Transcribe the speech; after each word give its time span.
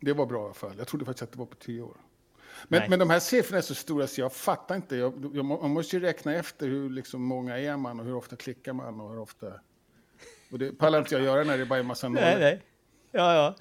Det 0.00 0.12
var 0.12 0.26
bra 0.26 0.42
i 0.42 0.44
alla 0.44 0.54
fall. 0.54 0.74
Jag 0.78 0.86
trodde 0.86 1.04
faktiskt 1.04 1.22
att 1.22 1.32
det 1.32 1.38
var 1.38 1.46
på 1.46 1.56
tio 1.56 1.82
år. 1.82 1.96
Men, 2.68 2.90
men 2.90 2.98
de 2.98 3.10
här 3.10 3.20
siffrorna 3.20 3.58
är 3.58 3.62
så 3.62 3.74
stora 3.74 4.06
så 4.06 4.20
jag 4.20 4.32
fattar 4.32 4.76
inte. 4.76 4.96
Jag, 4.96 5.30
jag, 5.34 5.44
man 5.44 5.70
måste 5.70 5.96
ju 5.96 6.02
räkna 6.02 6.34
efter 6.34 6.68
hur 6.68 6.90
liksom 6.90 7.22
många 7.22 7.58
är 7.58 7.76
man 7.76 8.00
och 8.00 8.06
hur 8.06 8.14
ofta 8.14 8.36
klickar 8.36 8.72
man 8.72 9.00
och 9.00 9.10
hur 9.10 9.18
ofta... 9.18 9.46
Och 10.52 10.58
det 10.58 10.72
pallar 10.78 10.98
inte 10.98 11.14
jag 11.14 11.24
göra 11.24 11.44
när 11.44 11.58
det 11.58 11.66
bara 11.66 11.76
är 11.76 11.80
en 11.80 11.86
massa 11.86 12.08
nollor. 12.08 12.20
Nej, 12.20 12.38
nej. 12.38 12.62
Ja, 13.12 13.34
ja. 13.34 13.54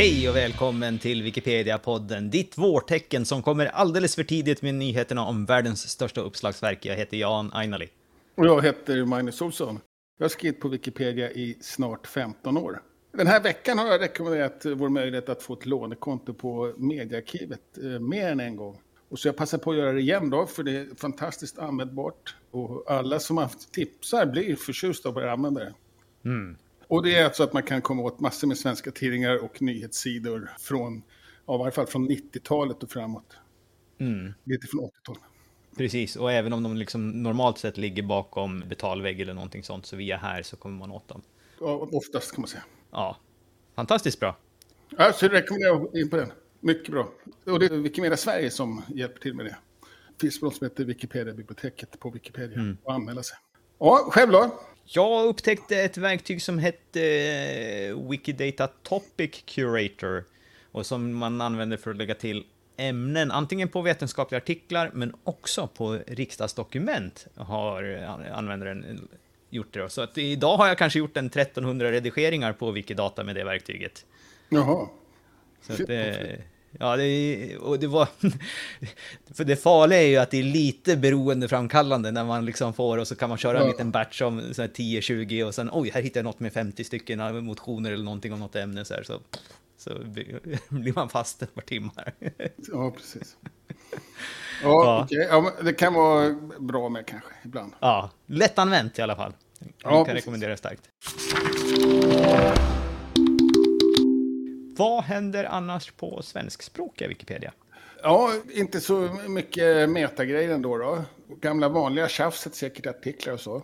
Hej 0.00 0.28
och 0.28 0.36
välkommen 0.36 0.98
till 0.98 1.22
Wikipedia-podden, 1.22 2.30
ditt 2.30 2.58
vårtecken 2.58 3.24
som 3.24 3.42
kommer 3.42 3.66
alldeles 3.66 4.14
för 4.14 4.24
tidigt 4.24 4.62
med 4.62 4.74
nyheterna 4.74 5.26
om 5.26 5.44
världens 5.44 5.88
största 5.88 6.20
uppslagsverk. 6.20 6.86
Jag 6.86 6.96
heter 6.96 7.16
Jan 7.16 7.50
Ainali. 7.52 7.88
Och 8.34 8.46
jag 8.46 8.64
heter 8.64 9.04
Magnus 9.04 9.42
Olsson. 9.42 9.80
Jag 10.18 10.24
har 10.24 10.28
skrivit 10.28 10.60
på 10.60 10.68
Wikipedia 10.68 11.30
i 11.30 11.56
snart 11.60 12.06
15 12.06 12.56
år. 12.56 12.82
Den 13.12 13.26
här 13.26 13.42
veckan 13.42 13.78
har 13.78 13.86
jag 13.86 14.00
rekommenderat 14.00 14.64
vår 14.64 14.88
möjlighet 14.88 15.28
att 15.28 15.42
få 15.42 15.52
ett 15.52 15.66
lånekonto 15.66 16.34
på 16.34 16.74
Mediaarkivet 16.76 17.78
eh, 17.82 17.84
mer 17.84 18.28
än 18.28 18.40
en 18.40 18.56
gång. 18.56 18.80
Och 19.08 19.18
så 19.18 19.28
jag 19.28 19.36
passar 19.36 19.58
på 19.58 19.70
att 19.70 19.76
göra 19.76 19.92
det 19.92 20.00
igen 20.00 20.30
då, 20.30 20.46
för 20.46 20.62
det 20.62 20.76
är 20.76 20.86
fantastiskt 20.96 21.58
användbart. 21.58 22.36
Och 22.50 22.90
alla 22.90 23.18
som 23.18 23.36
har 23.36 23.44
haft 23.44 23.72
tipsar 23.72 24.26
blir 24.26 24.56
förtjusta 24.56 25.08
av 25.08 25.18
att 25.18 25.24
använda 25.24 25.60
det. 25.60 25.74
Mm. 26.24 26.56
Och 26.90 27.02
det 27.02 27.16
är 27.16 27.24
alltså 27.24 27.42
att 27.42 27.52
man 27.52 27.62
kan 27.62 27.82
komma 27.82 28.02
åt 28.02 28.20
massor 28.20 28.48
med 28.48 28.58
svenska 28.58 28.90
tidningar 28.90 29.44
och 29.44 29.62
nyhetssidor 29.62 30.50
från, 30.58 31.02
ja, 31.46 31.54
i 31.54 31.58
varje 31.58 31.72
fall 31.72 31.86
från 31.86 32.08
90-talet 32.08 32.82
och 32.82 32.90
framåt. 32.90 33.36
Mm. 33.98 34.34
Lite 34.44 34.66
från 34.66 34.80
80-talet. 34.80 35.22
Precis, 35.76 36.16
och 36.16 36.32
även 36.32 36.52
om 36.52 36.62
de 36.62 36.76
liksom 36.76 37.22
normalt 37.22 37.58
sett 37.58 37.76
ligger 37.76 38.02
bakom 38.02 38.64
betalvägg 38.68 39.20
eller 39.20 39.34
någonting 39.34 39.62
sånt, 39.62 39.86
så 39.86 39.96
via 39.96 40.16
här 40.16 40.42
så 40.42 40.56
kommer 40.56 40.78
man 40.78 40.90
åt 40.90 41.08
dem. 41.08 41.22
Ja, 41.60 41.88
oftast 41.92 42.32
kan 42.32 42.40
man 42.40 42.48
säga. 42.48 42.62
Ja, 42.90 43.16
fantastiskt 43.74 44.20
bra. 44.20 44.36
Ja, 44.98 45.12
så 45.12 45.24
jag 45.24 45.32
rekommenderar 45.32 45.98
in 46.00 46.10
på 46.10 46.16
den. 46.16 46.32
Mycket 46.60 46.92
bra. 46.92 47.08
Och 47.44 47.60
det 47.60 47.66
är 47.66 47.70
Wikimedia 47.76 48.16
Sverige 48.16 48.50
som 48.50 48.82
hjälper 48.88 49.20
till 49.20 49.34
med 49.34 49.46
det. 49.46 49.56
Det 50.08 50.20
finns 50.20 50.42
något 50.42 50.54
som 50.56 50.64
heter 50.64 50.84
Wikipedia-biblioteket 50.84 52.00
på 52.00 52.10
Wikipedia 52.10 52.58
Mm. 52.58 52.76
och 52.82 52.94
anmäla 52.94 53.22
sig. 53.22 53.36
Ja, 53.78 54.08
själv 54.10 54.32
då? 54.32 54.60
Jag 54.84 55.26
upptäckte 55.26 55.76
ett 55.76 55.96
verktyg 55.96 56.42
som 56.42 56.58
hette 56.58 57.02
eh, 57.02 58.08
Wikidata 58.10 58.66
Topic 58.66 59.42
Curator 59.46 60.24
och 60.72 60.86
som 60.86 61.14
man 61.14 61.40
använder 61.40 61.76
för 61.76 61.90
att 61.90 61.96
lägga 61.96 62.14
till 62.14 62.44
ämnen, 62.76 63.30
antingen 63.30 63.68
på 63.68 63.82
vetenskapliga 63.82 64.38
artiklar 64.38 64.90
men 64.94 65.14
också 65.24 65.66
på 65.66 65.98
riksdagsdokument 66.06 67.26
har 67.34 68.02
eh, 68.02 68.36
användaren 68.38 69.08
gjort 69.50 69.72
det. 69.72 69.90
Så 69.90 70.02
att 70.02 70.18
idag 70.18 70.56
har 70.56 70.68
jag 70.68 70.78
kanske 70.78 70.98
gjort 70.98 71.16
en 71.16 71.26
1300 71.26 71.92
redigeringar 71.92 72.52
på 72.52 72.70
Wikidata 72.70 73.24
med 73.24 73.34
det 73.34 73.44
verktyget. 73.44 74.06
Jaha. 74.48 74.88
Så 75.62 75.72
att 75.72 75.78
Shit, 75.78 75.88
ja, 76.78 76.96
det, 76.96 77.56
och 77.56 77.78
det 77.78 77.86
var... 77.86 78.08
För 79.34 79.44
det 79.44 79.56
farliga 79.56 80.02
är 80.02 80.06
ju 80.06 80.16
att 80.16 80.30
det 80.30 80.38
är 80.38 80.42
lite 80.42 80.96
beroendeframkallande 80.96 82.10
när 82.10 82.24
man 82.24 82.44
liksom 82.44 82.74
får 82.74 82.98
och 82.98 83.08
så 83.08 83.16
kan 83.16 83.28
man 83.28 83.38
köra 83.38 83.58
en 83.58 83.64
Ja. 83.64 83.70
liten 83.72 83.90
batch 83.90 84.22
om 84.22 84.54
så 84.54 84.62
här 84.62 84.68
10-20 84.68 85.44
och 85.44 85.54
sen 85.54 85.70
oj, 85.72 85.90
här 85.94 86.02
hittar 86.02 86.20
jag 86.20 86.24
något 86.24 86.40
med 86.40 86.52
50 86.52 86.84
stycken 86.84 87.44
motioner 87.44 87.92
eller 87.92 88.04
någonting 88.04 88.32
om 88.32 88.38
något 88.40 88.56
ämne 88.56 88.84
så 88.84 88.94
här, 88.94 89.02
så, 89.02 89.20
så 89.78 89.98
blir 90.68 90.92
man 90.94 91.08
fast 91.08 91.42
ett 91.42 91.54
par 91.54 91.62
timmar. 91.62 92.12
Ja, 92.72 92.90
precis. 92.90 93.36
Ja, 94.62 94.68
Ja. 94.84 95.02
okej. 95.04 95.26
Ja, 95.30 95.52
det 95.62 95.72
kan 95.72 95.94
vara 95.94 96.34
bra 96.58 96.88
med 96.88 97.06
kanske 97.06 97.30
ibland. 97.44 97.72
Ja, 97.80 98.10
lättanvänt 98.26 98.98
i 98.98 99.02
alla 99.02 99.16
fall. 99.16 99.32
Jag 99.58 99.72
Ja, 99.82 99.90
kan 99.90 100.04
precis. 100.04 100.14
rekommendera 100.22 100.56
starkt. 100.56 100.80
Vad 104.80 105.04
händer 105.04 105.44
annars 105.44 105.90
på 105.90 106.22
svenskspråkiga 106.22 107.08
Wikipedia? 107.08 107.52
Ja, 108.02 108.32
inte 108.52 108.80
så 108.80 109.08
mycket 109.28 109.90
metagrejer 109.90 110.50
ändå 110.50 110.78
då. 110.78 111.02
Gamla 111.40 111.68
vanliga 111.68 112.08
tjafset, 112.08 112.54
säkert 112.54 112.86
artiklar 112.86 113.34
och 113.34 113.40
så. 113.40 113.62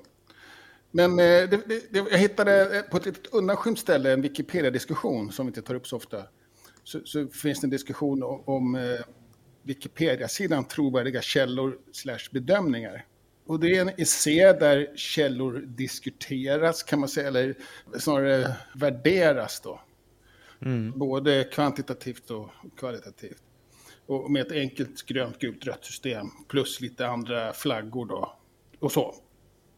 Men 0.90 1.10
eh, 1.10 1.24
det, 1.24 1.60
det, 1.90 1.98
jag 2.10 2.18
hittade 2.18 2.76
eh, 2.76 2.82
på 2.82 2.96
ett 2.96 3.06
litet 3.06 3.26
undanskymt 3.26 3.78
ställe 3.78 4.12
en 4.12 4.22
Wikipedia-diskussion 4.22 5.32
som 5.32 5.46
vi 5.46 5.50
inte 5.50 5.62
tar 5.62 5.74
upp 5.74 5.86
så 5.86 5.96
ofta. 5.96 6.22
Så, 6.84 7.00
så 7.04 7.28
finns 7.28 7.60
det 7.60 7.66
en 7.66 7.70
diskussion 7.70 8.22
om, 8.22 8.42
om 8.46 8.98
Wikipedia-sidan 9.62 10.64
trovärdiga 10.64 11.22
källor 11.22 11.78
slash 11.92 12.28
bedömningar. 12.30 13.04
Och 13.46 13.60
det 13.60 13.76
är 13.76 13.80
en 13.80 13.90
essä 13.96 14.52
där 14.52 14.96
källor 14.96 15.64
diskuteras 15.66 16.82
kan 16.82 17.00
man 17.00 17.08
säga, 17.08 17.28
eller 17.28 17.54
snarare 17.98 18.56
värderas 18.74 19.60
då. 19.60 19.80
Både 20.94 21.44
kvantitativt 21.44 22.30
och 22.30 22.48
kvalitativt. 22.78 23.42
Och 24.06 24.30
med 24.30 24.46
ett 24.46 24.52
enkelt 24.52 25.06
grönt, 25.06 25.38
gult, 25.38 25.64
rött 25.66 25.84
system 25.84 26.26
plus 26.48 26.80
lite 26.80 27.08
andra 27.08 27.52
flaggor 27.52 28.06
då. 28.06 28.36
Och 28.80 28.92
så. 28.92 29.14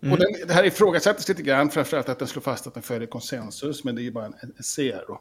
Och 0.01 0.19
den, 0.19 0.47
det 0.47 0.53
här 0.53 0.65
ifrågasätts 0.65 1.29
lite 1.29 1.43
grann, 1.43 1.71
framförallt 1.71 2.09
att 2.09 2.19
den 2.19 2.29
slår 2.29 2.43
fast 2.43 2.67
att 2.67 2.75
den 2.75 2.83
följer 2.83 3.09
konsensus, 3.09 3.85
men 3.85 3.95
det 3.95 4.01
är 4.01 4.05
ju 4.05 4.11
bara 4.11 4.27
en, 4.27 4.35
en 4.41 4.53
essä 4.59 5.05
då. 5.09 5.21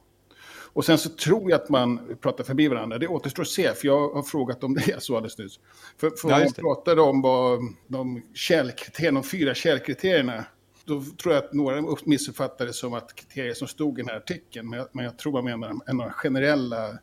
Och 0.74 0.86
sen 0.86 0.98
så 0.98 1.10
tror 1.10 1.52
jag 1.52 1.62
att 1.62 1.70
man 1.70 2.18
pratar 2.22 2.44
förbi 2.44 2.68
varandra. 2.68 2.98
Det 2.98 3.08
återstår 3.08 3.44
att 3.44 3.50
se, 3.50 3.74
för 3.74 3.88
jag 3.88 4.10
har 4.10 4.24
frågat 4.24 4.64
om 4.64 4.74
det 4.74 5.04
så 5.04 5.16
alldeles 5.16 5.38
nyss. 5.38 5.60
För, 5.98 6.10
för 6.10 6.30
Ja, 6.30 6.40
det. 6.40 6.54
pratade 6.62 7.02
om 7.02 7.22
vad 7.22 7.60
de 7.88 8.24
källkriterierna, 8.34 9.22
de 9.22 9.28
fyra 9.28 9.56
källkriterierna, 9.56 10.46
då 10.88 11.04
tror 11.22 11.34
jag 11.34 11.44
att 11.44 11.54
några 11.54 11.96
missuppfattade 12.06 12.70
det 12.70 12.74
som 12.74 12.94
att 12.94 13.16
kriterier 13.16 13.54
som 13.54 13.68
stod 13.68 14.00
i 14.00 14.02
den 14.02 14.10
här 14.10 14.18
artikeln, 14.18 14.70
men 14.70 14.80
jag, 14.80 14.88
men 14.92 15.06
jag 15.06 15.18
tror 15.18 15.34
man 15.34 15.44
menar 15.44 15.76
en 15.86 15.98
några 15.98 16.12
generella 16.12 17.00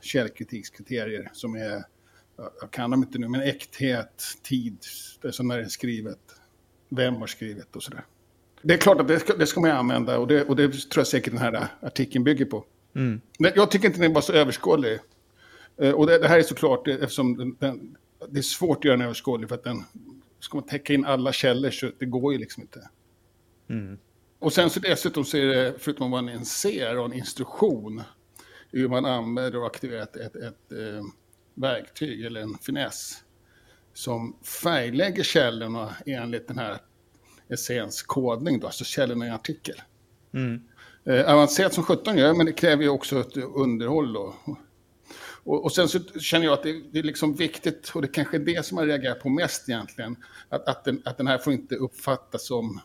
källkritikskriterier 0.00 1.30
som 1.32 1.54
är, 1.54 1.84
jag 2.60 2.70
kan 2.70 2.90
dem 2.90 3.02
inte 3.02 3.18
nu, 3.18 3.28
men 3.28 3.40
äkthet, 3.40 4.22
tid, 4.42 4.78
det 5.22 5.28
är 5.28 5.42
när 5.42 5.58
det 5.58 5.64
är 5.64 5.68
skrivet, 5.68 6.18
vem 6.88 7.14
har 7.14 7.26
skrivit 7.26 7.76
och 7.76 7.82
sådär. 7.82 8.04
Det 8.62 8.74
är 8.74 8.78
klart 8.78 9.00
att 9.00 9.08
det 9.08 9.20
ska, 9.20 9.36
det 9.36 9.46
ska 9.46 9.60
man 9.60 9.70
använda 9.70 10.18
och 10.18 10.26
det, 10.26 10.44
och 10.44 10.56
det 10.56 10.68
tror 10.68 11.00
jag 11.00 11.06
säkert 11.06 11.32
den 11.32 11.42
här 11.42 11.68
artikeln 11.80 12.24
bygger 12.24 12.44
på. 12.44 12.64
Mm. 12.94 13.20
Men 13.38 13.52
jag 13.54 13.70
tycker 13.70 13.88
inte 13.88 14.00
den 14.00 14.12
var 14.12 14.20
så 14.20 14.32
överskådlig. 14.32 14.98
Eh, 15.76 15.90
Och 15.90 16.06
det, 16.06 16.18
det 16.18 16.28
här 16.28 16.38
är 16.38 16.42
såklart, 16.42 16.88
eftersom 16.88 17.36
den, 17.36 17.56
den, 17.60 17.96
det 18.28 18.38
är 18.38 18.42
svårt 18.42 18.78
att 18.78 18.84
göra 18.84 18.96
den 18.96 19.04
överskådlig 19.04 19.48
för 19.48 19.54
att 19.56 19.64
den, 19.64 19.84
ska 20.40 20.56
man 20.56 20.66
täcka 20.66 20.94
in 20.94 21.04
alla 21.04 21.32
källor 21.32 21.70
så 21.70 21.90
det 21.98 22.06
går 22.06 22.32
ju 22.32 22.38
liksom 22.38 22.62
inte. 22.62 22.88
Mm. 23.72 23.98
Och 24.38 24.52
sen 24.52 24.70
så 24.70 24.80
dessutom 24.80 25.24
så 25.24 25.36
är 25.36 25.46
det, 25.46 25.74
förutom 25.78 26.10
vara 26.10 26.30
en 26.30 26.44
ser 26.44 26.98
och 26.98 27.04
en 27.04 27.12
instruktion, 27.12 28.02
hur 28.70 28.88
man 28.88 29.04
använder 29.04 29.60
och 29.60 29.66
aktiverar 29.66 30.02
ett, 30.02 30.16
ett, 30.16 30.36
ett 30.36 30.72
eh, 30.72 31.04
verktyg 31.54 32.24
eller 32.24 32.40
en 32.40 32.58
finess 32.58 33.24
som 33.94 34.36
färglägger 34.62 35.22
källorna 35.22 35.96
enligt 36.06 36.48
den 36.48 36.58
här 36.58 36.78
essäns 37.48 38.02
kodning, 38.02 38.60
då, 38.60 38.66
alltså 38.66 38.84
källorna 38.84 39.24
i 39.24 39.28
en 39.28 39.34
artikel. 39.34 39.82
Mm. 40.34 40.62
Eh, 41.04 41.32
avancerat 41.32 41.74
som 41.74 41.84
17 41.84 42.18
gör, 42.18 42.34
men 42.34 42.46
det 42.46 42.52
kräver 42.52 42.82
ju 42.82 42.88
också 42.88 43.20
ett 43.20 43.36
underhåll. 43.36 44.12
Då. 44.12 44.34
Och, 45.44 45.64
och 45.64 45.72
sen 45.72 45.88
så 45.88 45.98
känner 45.98 46.44
jag 46.44 46.52
att 46.52 46.62
det, 46.62 46.82
det 46.92 46.98
är 46.98 47.02
liksom 47.02 47.34
viktigt, 47.34 47.92
och 47.94 48.02
det 48.02 48.08
kanske 48.08 48.36
är 48.36 48.40
det 48.40 48.66
som 48.66 48.76
man 48.76 48.86
reagerar 48.86 49.14
på 49.14 49.28
mest 49.28 49.68
egentligen, 49.68 50.16
att, 50.48 50.68
att, 50.68 50.84
den, 50.84 51.02
att 51.04 51.16
den 51.16 51.26
här 51.26 51.38
får 51.38 51.52
inte 51.52 51.76
uppfattas 51.76 52.46
som 52.46 52.80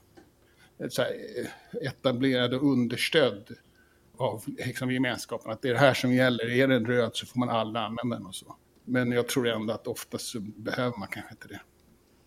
så 0.89 1.01
här, 1.01 1.11
eh, 1.11 1.87
etablerad 1.87 2.53
och 2.53 2.71
understödd 2.71 3.55
av 4.17 4.43
liksom, 4.47 4.91
gemenskapen. 4.91 5.51
Att 5.51 5.61
det 5.61 5.69
är 5.69 5.73
det 5.73 5.79
här 5.79 5.93
som 5.93 6.13
gäller, 6.13 6.51
är 6.51 6.67
den 6.67 6.85
röd 6.85 7.11
så 7.13 7.25
får 7.25 7.39
man 7.39 7.49
alla 7.49 7.79
använda 7.79 8.17
den 8.17 8.25
och 8.25 8.35
så. 8.35 8.55
Men 8.85 9.11
jag 9.11 9.27
tror 9.27 9.47
ändå 9.47 9.73
att 9.73 9.87
oftast 9.87 10.25
så 10.25 10.39
behöver 10.39 10.97
man 10.97 11.07
kanske 11.07 11.33
inte 11.33 11.47
det. 11.47 11.61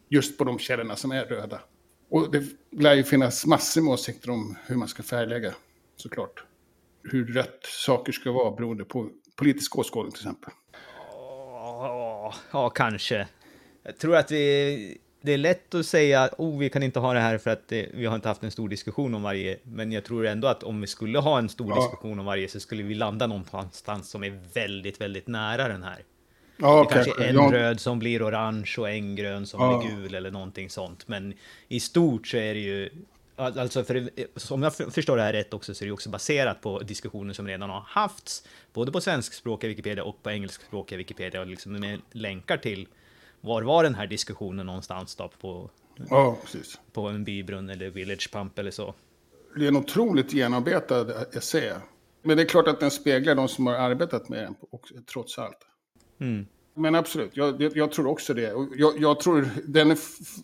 Just 0.08 0.38
på 0.38 0.44
de 0.44 0.58
källorna 0.58 0.96
som 0.96 1.12
är 1.12 1.24
röda. 1.24 1.60
Och 2.10 2.30
det 2.32 2.44
lär 2.70 2.94
ju 2.94 3.04
finnas 3.04 3.46
massor 3.46 3.82
med 3.82 3.92
åsikter 3.92 4.30
om 4.30 4.56
hur 4.66 4.76
man 4.76 4.88
ska 4.88 5.02
färglägga, 5.02 5.54
såklart. 5.96 6.44
Hur 7.02 7.26
rött 7.26 7.60
saker 7.62 8.12
ska 8.12 8.32
vara 8.32 8.50
beroende 8.56 8.84
på 8.84 9.10
politisk 9.36 9.78
åskådning 9.78 10.12
till 10.12 10.20
exempel. 10.20 10.52
Ja, 12.52 12.70
kanske. 12.74 13.28
Jag 13.82 13.98
tror 13.98 14.16
att 14.16 14.30
vi... 14.30 14.98
Det 15.22 15.32
är 15.32 15.38
lätt 15.38 15.74
att 15.74 15.86
säga 15.86 16.22
att 16.22 16.34
oh, 16.38 16.58
vi 16.58 16.70
kan 16.70 16.82
inte 16.82 16.98
ha 16.98 17.12
det 17.14 17.20
här 17.20 17.38
för 17.38 17.50
att 17.50 17.68
det, 17.68 17.88
vi 17.94 18.06
har 18.06 18.14
inte 18.14 18.28
haft 18.28 18.42
en 18.42 18.50
stor 18.50 18.68
diskussion 18.68 19.14
om 19.14 19.22
varje. 19.22 19.58
Men 19.62 19.92
jag 19.92 20.04
tror 20.04 20.26
ändå 20.26 20.48
att 20.48 20.62
om 20.62 20.80
vi 20.80 20.86
skulle 20.86 21.18
ha 21.18 21.38
en 21.38 21.48
stor 21.48 21.68
Ja. 21.68 21.76
diskussion 21.76 22.18
om 22.20 22.26
varje 22.26 22.48
så 22.48 22.60
skulle 22.60 22.82
vi 22.82 22.94
landa 22.94 23.26
någonstans 23.26 24.10
som 24.10 24.24
är 24.24 24.40
väldigt, 24.54 25.00
väldigt 25.00 25.26
nära 25.26 25.68
den 25.68 25.82
här. 25.82 26.02
Ja, 26.56 26.86
Det 26.88 26.94
kanske 26.94 27.24
är 27.24 27.28
en 27.28 27.34
Ja, 27.34 27.50
röd 27.52 27.80
som 27.80 27.98
blir 27.98 28.28
orange 28.28 28.74
och 28.78 28.90
en 28.90 29.16
grön 29.16 29.46
som 29.46 29.60
Ja. 29.60 29.78
blir 29.78 29.90
gul 29.96 30.14
eller 30.14 30.30
någonting 30.30 30.70
sånt. 30.70 31.08
Men 31.08 31.34
i 31.68 31.80
stort 31.80 32.26
så 32.26 32.36
är 32.36 32.54
det 32.54 32.60
ju 32.60 32.90
Alltså, 33.36 33.84
för, 33.84 34.08
om 34.50 34.62
jag 34.62 34.74
förstår 34.76 35.16
det 35.16 35.22
här 35.22 35.32
rätt 35.32 35.54
också, 35.54 35.74
så 35.74 35.84
är 35.84 35.86
det 35.86 35.92
också 35.92 36.10
baserat 36.10 36.60
på 36.60 36.78
diskussioner 36.78 37.34
som 37.34 37.46
redan 37.46 37.70
har 37.70 37.80
hafts, 37.86 38.44
både 38.72 38.92
på 38.92 39.00
svenskspråkiga 39.00 39.68
Wikipedia 39.68 40.04
och 40.04 40.22
på 40.22 40.30
engelskspråkiga 40.30 40.98
Wikipedia, 40.98 41.40
och 41.40 41.46
liksom 41.46 41.72
med 41.72 42.00
länkar 42.12 42.56
till 42.56 42.86
var 43.40 43.62
var 43.62 43.84
den 43.84 43.94
här 43.94 44.06
diskussionen 44.06 44.66
någonstans 44.66 45.16
då, 45.16 45.30
på, 45.40 45.70
ja, 46.10 46.38
precis. 46.42 46.80
på 46.92 47.08
en 47.08 47.24
bybrunn 47.24 47.70
eller 47.70 47.90
Village 47.90 48.32
Pump 48.32 48.58
eller 48.58 48.70
så. 48.70 48.94
Det 49.56 49.64
är 49.64 49.68
en 49.68 49.76
otroligt 49.76 50.32
genomarbetad 50.32 51.06
essä. 51.32 51.82
Men 52.22 52.36
det 52.36 52.42
är 52.42 52.46
klart 52.46 52.68
att 52.68 52.80
den 52.80 52.90
speglar 52.90 53.34
de 53.34 53.48
som 53.48 53.66
har 53.66 53.74
arbetat 53.74 54.28
med 54.28 54.38
den, 54.38 54.54
trots 55.12 55.38
allt. 55.38 55.58
Mm. 56.18 56.46
Men 56.74 56.94
absolut, 56.94 57.30
jag, 57.36 57.76
jag, 57.76 57.92
tror 57.92 58.06
också 58.06 58.34
det. 58.34 58.54
Jag, 58.76 59.00
jag 59.00 59.20
tror 59.20 59.48
den 59.66 59.90
är 59.90 59.94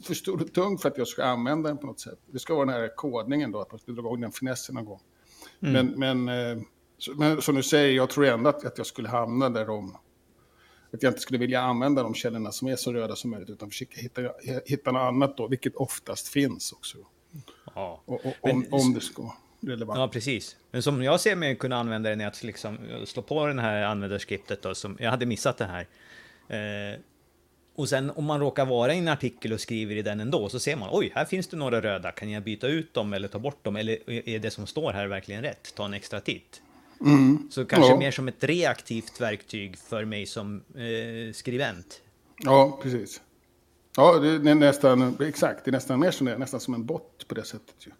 för 0.04 0.14
stor 0.14 0.42
och 0.42 0.52
tung 0.52 0.78
för 0.78 0.88
att 0.88 0.98
jag 0.98 1.08
ska 1.08 1.24
använda 1.24 1.68
den 1.68 1.78
på 1.78 1.86
något 1.86 2.00
sätt. 2.00 2.18
Det 2.26 2.38
ska 2.38 2.54
vara 2.54 2.66
den 2.66 2.74
här 2.74 2.96
kodningen 2.96 3.52
då, 3.52 3.60
att 3.60 3.72
man 3.72 3.78
ska 3.78 3.92
dra 3.92 4.00
igång 4.00 4.20
den 4.20 4.32
finessen 4.32 4.74
någon 4.74 4.84
gång. 4.84 5.00
Mm. 5.60 5.72
Men, 5.72 6.24
men, 6.24 6.52
eh, 6.52 6.62
men 7.16 7.42
som 7.42 7.54
du 7.54 7.62
säger, 7.62 7.96
jag 7.96 8.10
tror 8.10 8.26
ändå 8.26 8.50
att, 8.50 8.64
att 8.64 8.78
jag 8.78 8.86
skulle 8.86 9.08
hamna 9.08 9.50
där 9.50 9.70
om... 9.70 9.96
Att 10.96 11.02
jag 11.02 11.10
inte 11.10 11.20
skulle 11.20 11.38
vilja 11.38 11.60
använda 11.60 12.02
de 12.02 12.14
källorna 12.14 12.52
som 12.52 12.68
är 12.68 12.76
så 12.76 12.92
röda 12.92 13.16
som 13.16 13.30
möjligt, 13.30 13.50
utan 13.50 13.70
försöka 13.70 14.00
hitta, 14.00 14.20
hitta 14.64 14.92
något 14.92 15.00
annat 15.00 15.36
då, 15.36 15.48
vilket 15.48 15.76
oftast 15.76 16.28
finns 16.28 16.72
också. 16.72 16.98
Ja. 17.74 18.02
Och, 18.04 18.26
och, 18.26 18.34
om, 18.40 18.60
men, 18.60 18.72
om 18.72 18.94
det 18.94 19.00
ska 19.00 19.32
relevant. 19.60 19.98
Ja, 19.98 20.08
precis. 20.08 20.56
Men 20.70 20.82
som 20.82 21.02
jag 21.02 21.20
ser 21.20 21.36
mig 21.36 21.56
kunna 21.56 21.76
använda 21.76 22.10
den 22.10 22.20
är 22.20 22.26
att 22.26 22.42
liksom 22.42 22.78
slå 23.04 23.22
på 23.22 23.46
den 23.46 23.58
här 23.58 23.82
användarskriptet 23.82 24.62
då, 24.62 24.74
som 24.74 24.96
jag 25.00 25.10
hade 25.10 25.26
missat 25.26 25.58
det 25.58 25.64
här. 25.64 25.86
Eh, 26.48 27.00
och 27.74 27.88
sen 27.88 28.10
om 28.10 28.24
man 28.24 28.40
råkar 28.40 28.66
vara 28.66 28.94
i 28.94 28.98
en 28.98 29.08
artikel 29.08 29.52
och 29.52 29.60
skriver 29.60 29.96
i 29.96 30.02
den 30.02 30.20
ändå, 30.20 30.48
så 30.48 30.58
ser 30.58 30.76
man 30.76 30.88
oj, 30.92 31.12
här 31.14 31.24
finns 31.24 31.48
det 31.48 31.56
några 31.56 31.80
röda, 31.80 32.12
kan 32.12 32.30
jag 32.30 32.42
byta 32.42 32.66
ut 32.66 32.94
dem 32.94 33.12
eller 33.12 33.28
ta 33.28 33.38
bort 33.38 33.64
dem? 33.64 33.76
Eller 33.76 34.10
är 34.28 34.38
det 34.38 34.50
som 34.50 34.66
står 34.66 34.92
här 34.92 35.06
verkligen 35.06 35.42
rätt? 35.42 35.74
Ta 35.74 35.84
en 35.84 35.94
extra 35.94 36.20
titt. 36.20 36.62
Mm. 37.00 37.48
Så 37.50 37.64
kanske 37.64 37.90
ja. 37.90 37.98
mer 37.98 38.10
som 38.10 38.28
ett 38.28 38.44
reaktivt 38.44 39.20
verktyg 39.20 39.78
för 39.78 40.04
mig 40.04 40.26
som 40.26 40.62
eh, 40.74 41.32
skribent. 41.32 42.02
Ja, 42.38 42.78
precis. 42.82 43.20
Ja, 43.96 44.18
det 44.18 44.50
är 44.50 44.54
nästan, 44.54 45.16
exakt, 45.20 45.64
det 45.64 45.70
är 45.70 45.72
nästan 45.72 46.00
mer 46.00 46.10
som, 46.10 46.26
det, 46.26 46.38
nästan 46.38 46.60
som 46.60 46.74
en 46.74 46.86
bott 46.86 47.28
på 47.28 47.34
det 47.34 47.44
sättet. 47.44 47.74
Ju. 47.86 47.90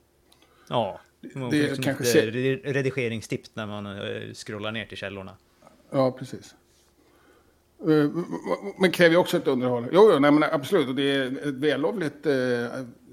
Ja, 0.69 1.01
det, 1.21 1.51
det 1.51 1.71
är 1.71 1.83
kanske 1.83 2.05
se... 2.05 2.31
redigeringstips 2.57 3.51
när 3.55 3.67
man 3.67 3.87
eh, 3.87 4.33
scrollar 4.35 4.73
ner 4.73 4.87
till 4.87 4.99
källorna. 4.99 5.37
Ja, 5.91 6.13
precis. 6.13 6.55
Eh, 7.81 8.11
men 8.79 8.91
kräver 8.91 9.11
ju 9.11 9.17
också 9.17 9.37
ett 9.37 9.47
underhåll. 9.47 9.89
Jo, 9.93 10.11
jo 10.13 10.19
nej, 10.19 10.31
men 10.31 10.43
absolut. 10.43 10.89
Och 10.89 10.95
det 10.95 11.15
är 11.15 11.49
ett 11.49 11.55
vällovligt 11.55 12.27
eh, 12.27 12.35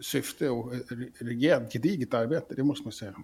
syfte 0.01 0.49
och 0.49 0.73
rejält 1.19 1.73
gediget 1.73 2.13
arbete, 2.13 2.55
det 2.55 2.63
måste 2.63 2.83
man 2.83 2.91
säga. 2.91 3.15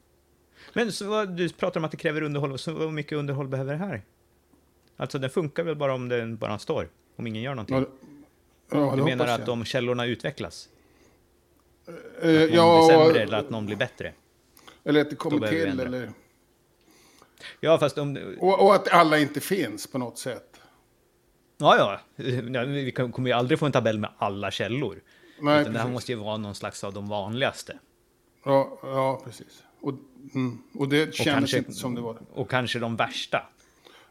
Men 0.74 0.92
så, 0.92 1.26
du 1.26 1.50
pratar 1.50 1.80
om 1.80 1.86
att 1.86 1.92
det 1.92 1.98
kräver 1.98 2.22
underhåll, 2.22 2.60
så 2.60 2.72
hur 2.72 2.92
mycket 2.92 3.18
underhåll 3.18 3.48
behöver 3.48 3.74
det 3.74 3.80
här? 3.80 4.02
Alltså 4.98 5.20
den 5.20 5.30
funkar 5.30 5.64
väl 5.64 5.76
bara 5.76 5.94
om 5.94 6.10
den 6.10 6.38
bara 6.38 6.60
står, 6.60 6.90
om 7.16 7.28
ingen 7.28 7.42
gör 7.42 7.56
någonting? 7.56 7.86
Ja, 8.72 8.94
du 8.96 9.04
menar 9.04 9.28
att 9.28 9.50
om 9.50 9.66
källorna 9.66 10.06
utvecklas? 10.06 10.70
Uh, 11.90 12.44
att 12.44 12.50
någon 12.50 12.54
ja, 12.54 12.88
blir 12.88 12.98
sämre 12.98 13.24
eller 13.24 13.38
att 13.38 13.50
någon 13.50 13.66
blir 13.66 13.76
bättre? 13.76 14.14
Eller 14.84 15.02
att 15.02 15.10
det 15.10 15.16
kommer 15.16 15.48
till, 15.48 15.80
eller... 15.80 16.12
Ja, 17.60 17.78
fast 17.78 17.98
om... 17.98 18.36
Och, 18.40 18.66
och, 18.66 18.76
att 18.76 18.88
alla 18.94 19.20
inte 19.20 19.40
finns 19.40 19.88
på 19.88 19.98
något 19.98 20.18
sätt. 20.18 20.62
Ja, 21.58 21.78
ja. 21.78 22.00
Vi 22.66 22.92
kommer 22.92 23.28
ju 23.30 23.34
aldrig 23.34 23.60
få 23.60 23.66
en 23.66 23.72
tabell 23.72 24.00
med 24.00 24.10
alla 24.18 24.52
källor. 24.52 25.02
Nej, 25.42 25.62
Utan 25.62 25.74
det 25.74 25.80
här 25.80 25.90
måste 25.90 26.12
ju 26.12 26.18
vara 26.18 26.38
någon 26.38 26.56
slags 26.56 26.84
av 26.84 26.94
de 26.94 27.10
vanligaste. 27.10 27.80
Ja, 28.44 28.80
ja 28.84 29.22
precis. 29.26 29.64
Och, 29.82 29.94
mm, 30.36 30.62
och 30.74 30.90
det 30.90 31.16
kändes 31.16 31.54
inte 31.54 31.72
som 31.72 31.96
det 31.96 32.02
var 32.02 32.14
det. 32.14 32.20
Och 32.34 32.50
kanske 32.50 32.80
de 32.80 32.96
värsta. 32.96 33.44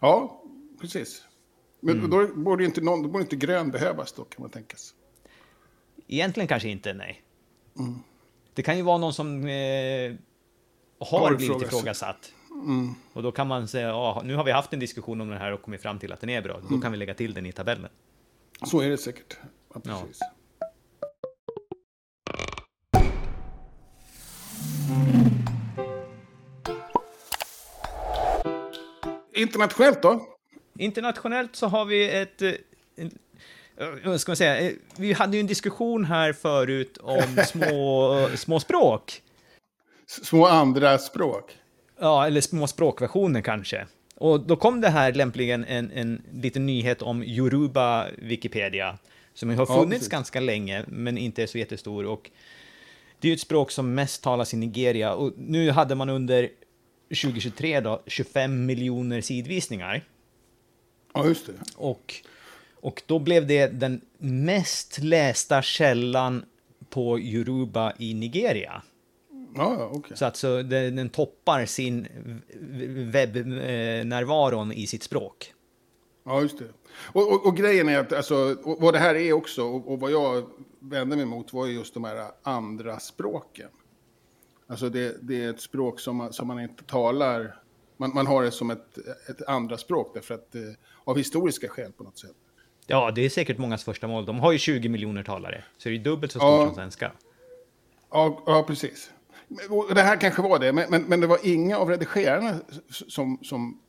Ja, 0.01 0.43
precis. 0.81 1.25
Men 1.81 1.99
mm. 1.99 2.11
då 2.11 2.27
borde 2.35 2.65
inte, 2.65 2.81
någon, 2.81 3.03
då 3.03 3.09
borde 3.09 3.23
inte 3.23 3.37
grön 3.37 3.71
behövas 3.71 4.13
då, 4.13 4.25
kan 4.25 4.43
man 4.43 4.51
tänka 4.51 4.77
sig. 4.77 4.97
Egentligen 6.07 6.49
kanske 6.49 6.69
inte, 6.69 6.95
nej. 6.95 7.23
Mm. 7.79 7.95
Det 8.55 8.63
kan 8.63 8.77
ju 8.77 8.83
vara 8.83 8.99
någon 8.99 9.15
som 9.15 9.47
eh, 9.47 10.15
har, 10.99 11.19
har 11.19 11.35
blivit 11.35 11.63
ifrågasatt. 11.63 12.33
Mm. 12.51 12.95
Och 13.13 13.23
då 13.23 13.33
kan 13.33 13.47
man 13.47 13.69
säga, 13.69 13.89
ja, 13.89 14.23
nu 14.25 14.35
har 14.35 14.45
vi 14.45 14.53
haft 14.53 14.73
en 14.73 14.81
diskussion 14.81 15.21
om 15.21 15.29
den 15.29 15.39
här 15.39 15.53
och 15.53 15.63
kommit 15.63 15.83
fram 15.83 15.99
till 15.99 16.13
att 16.13 16.21
den 16.21 16.31
är 16.31 16.43
bra. 16.43 16.61
Då 16.61 16.69
mm. 16.69 16.81
kan 16.81 16.93
vi 16.93 16.99
lägga 16.99 17.15
till 17.15 17.35
den 17.35 17.47
i 17.47 17.53
tabellen. 17.53 17.91
Så 18.65 18.81
är 18.81 18.91
det 18.91 18.99
säkert. 18.99 19.37
Ja, 19.75 19.81
precis. 19.81 20.19
Ja. 20.21 20.35
Internationellt 29.39 30.03
då? 30.03 30.27
Internationellt 30.79 31.57
så 31.57 31.67
har 31.67 31.85
vi 31.85 32.11
ett... 32.11 32.43
Eh, 32.43 32.53
en, 32.97 33.19
vad 34.05 34.21
ska 34.21 34.31
man 34.31 34.37
säga? 34.37 34.61
Eh, 34.61 34.73
vi 34.97 35.13
hade 35.13 35.37
ju 35.37 35.41
en 35.41 35.47
diskussion 35.47 36.05
här 36.05 36.33
förut 36.33 36.99
om 36.99 37.37
små, 37.47 38.29
små 38.37 38.61
språk. 38.61 39.23
Små 40.07 40.47
andra 40.47 40.99
språk? 40.99 41.57
Ja, 42.01 42.27
eller 42.27 42.41
små 42.41 42.67
språkversioner 42.67 43.41
kanske. 43.41 43.87
Och 44.15 44.41
då 44.41 44.57
kom 44.57 44.81
det 44.81 44.89
här 44.89 45.13
lämpligen 45.13 45.65
en, 45.65 45.91
en 45.91 46.23
liten 46.33 46.67
nyhet 46.67 47.03
om 47.03 47.23
Yoruba 47.23 48.07
Wikipedia, 48.19 48.99
som 49.35 49.59
har 49.59 49.67
funnits 49.67 50.09
ja, 50.11 50.17
ganska 50.17 50.41
länge, 50.41 50.85
men 50.89 51.19
inte 51.19 51.43
är 51.43 51.47
så 51.47 51.59
jättestor. 51.59 52.07
Och 52.07 52.31
det 53.21 53.29
är 53.29 53.33
ett 53.33 53.41
språk 53.41 53.71
som 53.71 53.95
mest 53.95 54.23
talas 54.23 54.55
i 54.55 54.57
Nigeria, 54.57 55.15
och 55.15 55.33
nu 55.37 55.71
hade 55.71 55.95
man 55.95 56.09
under 56.09 56.49
2023 57.09 57.81
då 57.81 58.03
25 58.07 58.67
miljoner 58.67 59.21
sidvisningar. 59.21 60.05
Ja, 61.15 61.27
just 61.27 61.47
det. 61.47 61.53
Och, 61.77 62.15
och 62.81 63.03
då 63.07 63.19
blev 63.19 63.47
det 63.47 63.67
den 63.67 64.01
mest 64.19 64.99
lästa 64.99 65.63
källan 65.63 66.45
på 66.91 67.19
Yoruba 67.19 67.93
i 67.99 68.15
Nigeria. 68.15 68.83
Ja, 69.55 69.91
okay. 69.93 70.17
Så 70.17 70.25
alltså 70.25 70.63
den, 70.63 70.97
den 70.97 71.09
toppar 71.09 71.67
sin 71.67 72.07
webbnärvaron 73.13 74.73
i 74.73 74.87
sitt 74.87 75.03
språk. 75.03 75.55
Ja, 76.25 76.41
just 76.43 76.59
det. 76.59 76.69
Och, 77.13 77.33
och, 77.33 77.47
och 77.47 77.57
grejen 77.57 77.89
är 77.89 77.99
att, 77.99 78.13
alltså, 78.13 78.57
vad 78.63 78.95
det 78.95 78.99
här 78.99 79.15
är 79.15 79.33
också, 79.33 79.63
och, 79.63 79.93
och, 79.93 80.01
vad 80.01 80.11
jag 80.11 80.47
vände 80.81 81.17
mig 81.17 81.25
mot 81.25 81.53
var 81.53 81.67
just 81.67 81.95
de 81.95 82.05
här 82.05 82.31
andra 82.43 82.99
språken. 83.01 83.69
Alltså 84.69 84.89
det, 84.89 85.17
det 85.23 85.45
är 85.45 85.51
ett 85.51 85.61
språk 85.61 86.01
som 86.01 86.17
man, 86.17 86.33
som 86.33 86.47
man 86.47 86.61
inte 86.61 86.85
talar, 86.85 87.61
man, 87.97 88.15
man 88.15 88.27
har 88.27 88.43
det 88.43 88.51
som 88.51 88.71
ett, 88.71 88.99
ett 89.31 89.49
andra 89.49 89.77
språk 89.77 90.11
därför 90.15 90.35
att, 90.35 90.55
eh, 90.55 90.63
av 91.05 91.17
historiska 91.17 91.69
skäl 91.69 91.93
på 91.93 92.05
något 92.05 92.19
sätt. 92.19 92.37
Ja, 92.87 93.11
det 93.11 93.25
är 93.25 93.29
säkert 93.29 93.59
mångas 93.59 93.85
första 93.85 94.07
mål. 94.07 94.27
De 94.27 94.41
har 94.41 94.53
ju 94.53 94.59
20 94.59 94.89
miljoner 94.89 95.23
talare, 95.23 95.65
så 95.79 95.89
det 95.89 95.95
är 95.95 95.99
dubbelt 95.99 96.33
så 96.33 96.39
stort 96.39 96.49
ja, 96.49 96.67
som 96.67 96.75
svenska. 96.75 97.13
Ja, 98.11 98.43
ja 98.47 98.65
precis. 98.67 99.11
Det 99.95 100.03
här 100.03 100.17
kanske 100.17 100.43
var 100.43 100.59
det, 100.59 100.73
men, 100.73 100.91
men, 100.91 101.03
men, 101.03 101.21
det 101.21 101.27
var 101.27 101.39
inga 101.43 101.79
av 101.79 101.91
redigerarna 101.91 102.55
som, 102.91 103.39
som, 103.43 103.81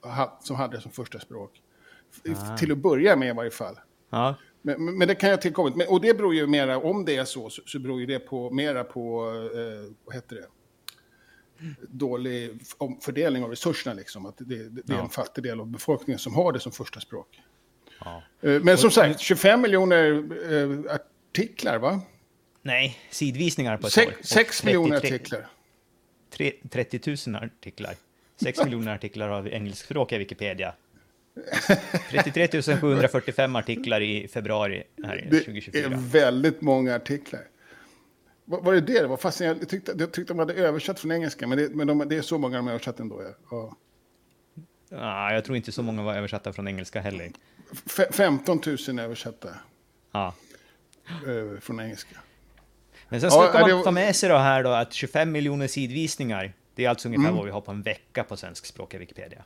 som 0.42 0.56
hade 0.56 0.78
det 0.78 0.82
som 0.82 0.92
första 0.92 1.20
språk. 1.20 1.62
Ah. 2.36 2.58
Till 2.58 2.72
att 2.72 2.78
börja 2.78 3.16
med 3.16 3.30
i 3.30 3.34
varje 3.34 3.52
fall. 3.52 3.80
Ah. 4.10 4.34
Men, 4.62 4.98
men, 4.98 5.08
det 5.08 5.16
kan 5.16 5.30
jag 5.30 5.42
tillkommit. 5.42 5.90
Och 5.90 6.02
det 6.02 6.18
beror 6.18 6.36
ju 6.36 6.48
mera, 6.48 6.78
om 6.78 7.06
det 7.06 7.16
är 7.16 7.26
så, 7.26 7.50
så, 7.50 7.62
så 7.66 7.80
beror 7.80 8.00
ju 8.00 8.06
det 8.06 8.20
på, 8.20 8.50
mera 8.50 8.84
på, 8.84 9.26
eh, 9.56 9.96
vad 10.06 10.16
heter 10.16 10.36
det? 10.36 10.46
Dålig 11.82 12.52
fördelning 13.02 13.44
av 13.44 13.50
resurserna 13.50 13.94
liksom. 13.94 14.26
Att 14.26 14.38
det, 14.38 14.70
det, 14.70 14.94
är 14.94 14.98
ja. 14.98 15.04
en 15.04 15.10
fattig 15.10 15.44
del 15.44 15.60
av 15.60 15.68
befolkningen 15.68 16.20
som 16.20 16.34
har 16.34 16.54
det 16.54 16.60
som 16.60 16.72
första 16.72 17.00
språk. 17.00 17.42
Ja. 18.00 18.24
Eh, 18.42 18.62
men 18.62 18.78
som 18.78 18.92
sagt, 18.92 19.20
25 19.20 19.62
miljoner 19.62 20.24
eh, 20.54 20.96
artiklar 20.96 21.78
va? 21.78 22.02
Nej, 22.62 22.98
sidvisningar 23.10 23.78
på 23.78 23.88
ett 23.88 23.94
Sex, 23.94 24.08
år. 24.08 24.24
6 24.24 24.64
miljoner 24.64 24.98
artiklar. 24.98 25.48
30 26.70 27.18
000 27.28 27.36
artiklar. 27.36 27.96
6 28.44 28.60
miljoner 28.64 28.96
artiklar 28.96 29.30
av 29.30 29.48
engelskspråkiga 29.48 30.20
Wikipedia. 30.20 30.74
33 32.10 32.62
745 32.62 33.56
artiklar 33.56 34.02
i 34.02 34.28
februari 34.28 34.84
här 35.04 35.28
2024. 35.30 35.90
Det 35.90 35.96
är 35.96 36.00
väldigt 36.00 36.62
många 36.62 36.96
artiklar. 36.96 37.42
Var, 38.50 38.74
det 38.74 38.82
det 38.82 39.02
det 39.02 39.08
var? 39.08 39.18
Fast 39.18 39.40
jag 39.40 39.70
tyckte, 39.70 39.96
jag 39.98 40.12
tyckte 40.12 40.34
de 40.34 40.40
hade 40.40 40.54
översatt 40.54 41.00
från 41.00 41.12
engelska, 41.12 41.48
men 41.48 41.58
det, 41.58 41.76
men 41.76 41.88
de, 41.88 42.10
det 42.10 42.16
är 42.16 42.22
så 42.22 42.38
många 42.38 42.58
de 42.58 42.66
har 42.66 42.74
översatt 42.74 43.00
ändå. 43.00 43.22
Ja. 43.52 43.76
Ja, 44.90 45.34
jag 45.34 45.46
tror 45.46 45.58
inte 45.58 45.72
så 45.72 45.84
många 45.84 46.04
var 46.04 46.16
översatta 46.16 46.54
från 46.54 46.68
engelska 46.68 47.02
heller. 47.02 47.32
F 47.86 48.00
15 48.12 48.62
000 48.88 49.00
översatta. 49.00 49.50
Ja. 50.12 50.34
Från 51.62 51.80
engelska. 51.80 52.16
Men 53.10 53.22
sen 53.22 53.32
ska 53.32 53.52
ja, 53.54 53.60
man 53.60 53.70
det... 53.70 53.84
ta 53.84 53.92
med 53.92 54.16
sig 54.16 54.30
då 54.30 54.38
här 54.38 54.64
då 54.64 54.70
att 54.70 54.94
25 54.94 55.32
miljoner 55.32 55.68
sidvisningar, 55.68 56.54
det 56.76 56.86
är 56.86 56.90
alltså 56.90 57.08
ungefär 57.08 57.26
mm. 57.26 57.36
vad 57.36 57.46
vi 57.46 57.52
har 57.52 57.62
på 57.62 57.72
en 57.72 57.82
vecka 57.82 58.24
på 58.24 58.38
svenskspråkiga 58.38 59.00
Wikipedia. 59.00 59.44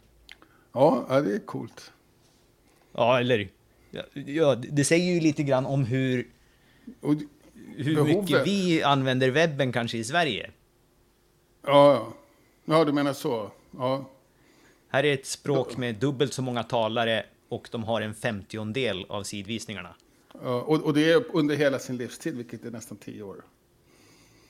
Ja, 0.74 1.05
ja, 1.10 1.22
det 1.22 1.36
är 1.36 1.39
coolt. 1.39 1.91
Ja, 2.93 3.19
eller 3.19 3.50
ja, 4.13 4.55
det 4.55 4.83
säger 4.83 5.13
ju 5.13 5.19
lite 5.19 5.43
grann 5.43 5.65
om 5.65 5.86
hur, 5.86 6.27
Och 7.01 7.15
hur 7.75 8.03
mycket 8.03 8.48
vi 8.48 8.84
använder 8.84 9.29
webben 9.32 9.72
kanske 9.72 9.98
i 9.98 10.03
Sverige. 10.03 10.51
Ja, 11.65 11.93
ja. 11.93 12.13
Ja, 12.65 12.86
du 12.86 12.91
menar 12.91 13.13
så. 13.13 13.51
Ja. 13.72 14.10
Här 14.88 15.03
är 15.03 15.13
ett 15.13 15.25
språk 15.25 15.77
med 15.77 15.96
dubbelt 15.96 16.34
så 16.34 16.41
många 16.41 16.63
talare 16.63 17.25
och 17.50 17.70
de 17.72 17.84
har 17.84 18.01
en 18.01 18.13
femtiondel 18.15 19.05
av 19.10 19.24
sidvisningarna. 19.24 19.96
ja 20.34 20.62
och, 20.62 20.84
och 20.84 20.93
det 20.93 21.12
är 21.12 21.36
under 21.36 21.55
hela 21.55 21.79
sin 21.79 21.98
livstid, 21.98 22.38
vilket 22.38 22.65
är 22.65 22.72
nästan 22.72 22.98
tio 22.98 23.24
år. 23.24 23.43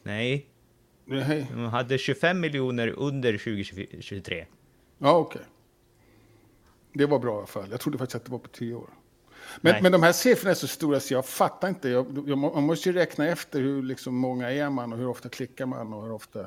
Nej, 0.03 0.48
Nej. 1.05 1.48
de 1.51 1.65
hade 1.65 1.98
25 1.98 2.39
miljoner 2.39 2.88
under 2.88 3.32
2023. 3.38 4.46
Ja, 4.98 5.17
okej. 5.17 5.41
Det 6.93 7.05
var 7.05 7.20
bra 7.20 7.34
i 7.34 7.38
alla 7.38 7.48
fall. 7.48 7.67
Jag 7.72 7.79
trodde 7.79 7.98
faktiskt 7.98 8.15
att 8.15 8.25
det 8.25 8.32
var 8.32 8.39
på 8.39 8.48
tio 8.50 8.75
år. 8.75 8.89
Men, 9.62 9.73
Nej. 9.73 9.81
men 9.81 9.91
de 9.91 10.03
här 10.03 10.12
siffrorna 10.12 10.51
är 10.51 10.55
så 10.55 10.67
stora 10.67 11.00
så 11.00 11.13
jag 11.13 11.25
fattar 11.25 11.67
inte. 11.67 11.89
Jag, 11.89 12.23
jag, 12.27 12.38
man 12.38 12.63
måste 12.63 12.89
ju 12.89 12.95
räkna 12.95 13.27
efter 13.27 13.62
hur 13.62 13.83
liksom 13.83 14.15
många 14.15 14.51
är 14.51 14.69
man 14.69 14.93
och 14.93 15.00
hur 15.00 15.07
ofta 15.07 15.29
klickar 15.29 15.65
man 15.65 15.93
och 15.93 16.03
hur 16.03 16.12
ofta... 16.12 16.45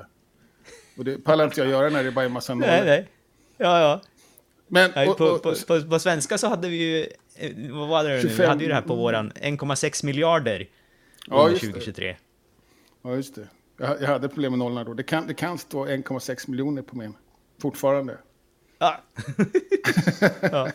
Och 0.97 1.05
det 1.05 1.25
pallar 1.25 1.45
inte 1.45 1.61
jag 1.61 1.71
göra 1.71 1.89
när 1.89 2.05
det 2.05 2.11
bara 2.11 2.23
är 2.23 2.27
en 2.27 2.33
massa 2.33 2.55
nollor. 2.55 2.67
Nej, 2.67 2.85
nej. 2.85 3.09
Ja, 3.57 3.81
ja. 3.81 4.01
Men, 4.69 5.09
och, 5.09 5.19
på, 5.19 5.25
och, 5.25 5.43
på, 5.43 5.55
på, 5.67 5.83
på 5.83 5.99
svenska 5.99 6.39
så 6.39 6.49
hade 6.49 6.69
vi 6.69 6.77
ju, 6.77 7.07
eh, 7.35 7.77
vad 7.77 7.89
var 7.89 8.05
det 8.05 8.09
nu? 8.09 8.17
Vi 8.17 8.23
25 8.23 8.49
hade 8.49 8.63
ju 8.63 8.69
det 8.69 8.75
här 8.75 8.83
på 8.83 8.95
våran 8.95 9.33
1,6 9.33 10.05
miljarder 10.05 10.69
Ja, 11.27 11.37
under 11.37 11.51
just 11.51 11.63
det. 11.63 11.69
2023. 11.69 12.17
ja, 13.03 13.15
just 13.15 13.35
det. 13.35 13.49
Jag, 13.77 14.03
jag 14.03 14.09
hade 14.09 14.29
problem 14.29 14.53
med 14.53 14.59
nollorna 14.59 14.85
då. 14.85 14.95
Det 14.95 15.03
kan, 15.03 15.27
det 15.27 15.35
kan 15.35 15.59
stå 15.59 15.87
1,6 15.87 16.51
miljoner 16.51 16.83
på 16.83 16.97
min. 16.97 17.15
Fortfarande. 17.63 18.19
Ja. 18.79 19.01
ja. 20.41 20.69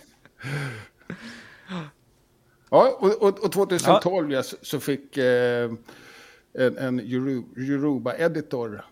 Ja, 2.73 2.97
och, 2.99 3.21
och, 3.21 3.43
och 3.45 3.51
2012 3.51 4.31
ja. 4.31 4.43
så, 4.43 4.79
fick 4.79 5.17
eh, 5.17 5.71
en, 6.53 6.77
en 6.77 7.01
Yoru- 7.01 7.57
Yoruba-editor 7.59 8.85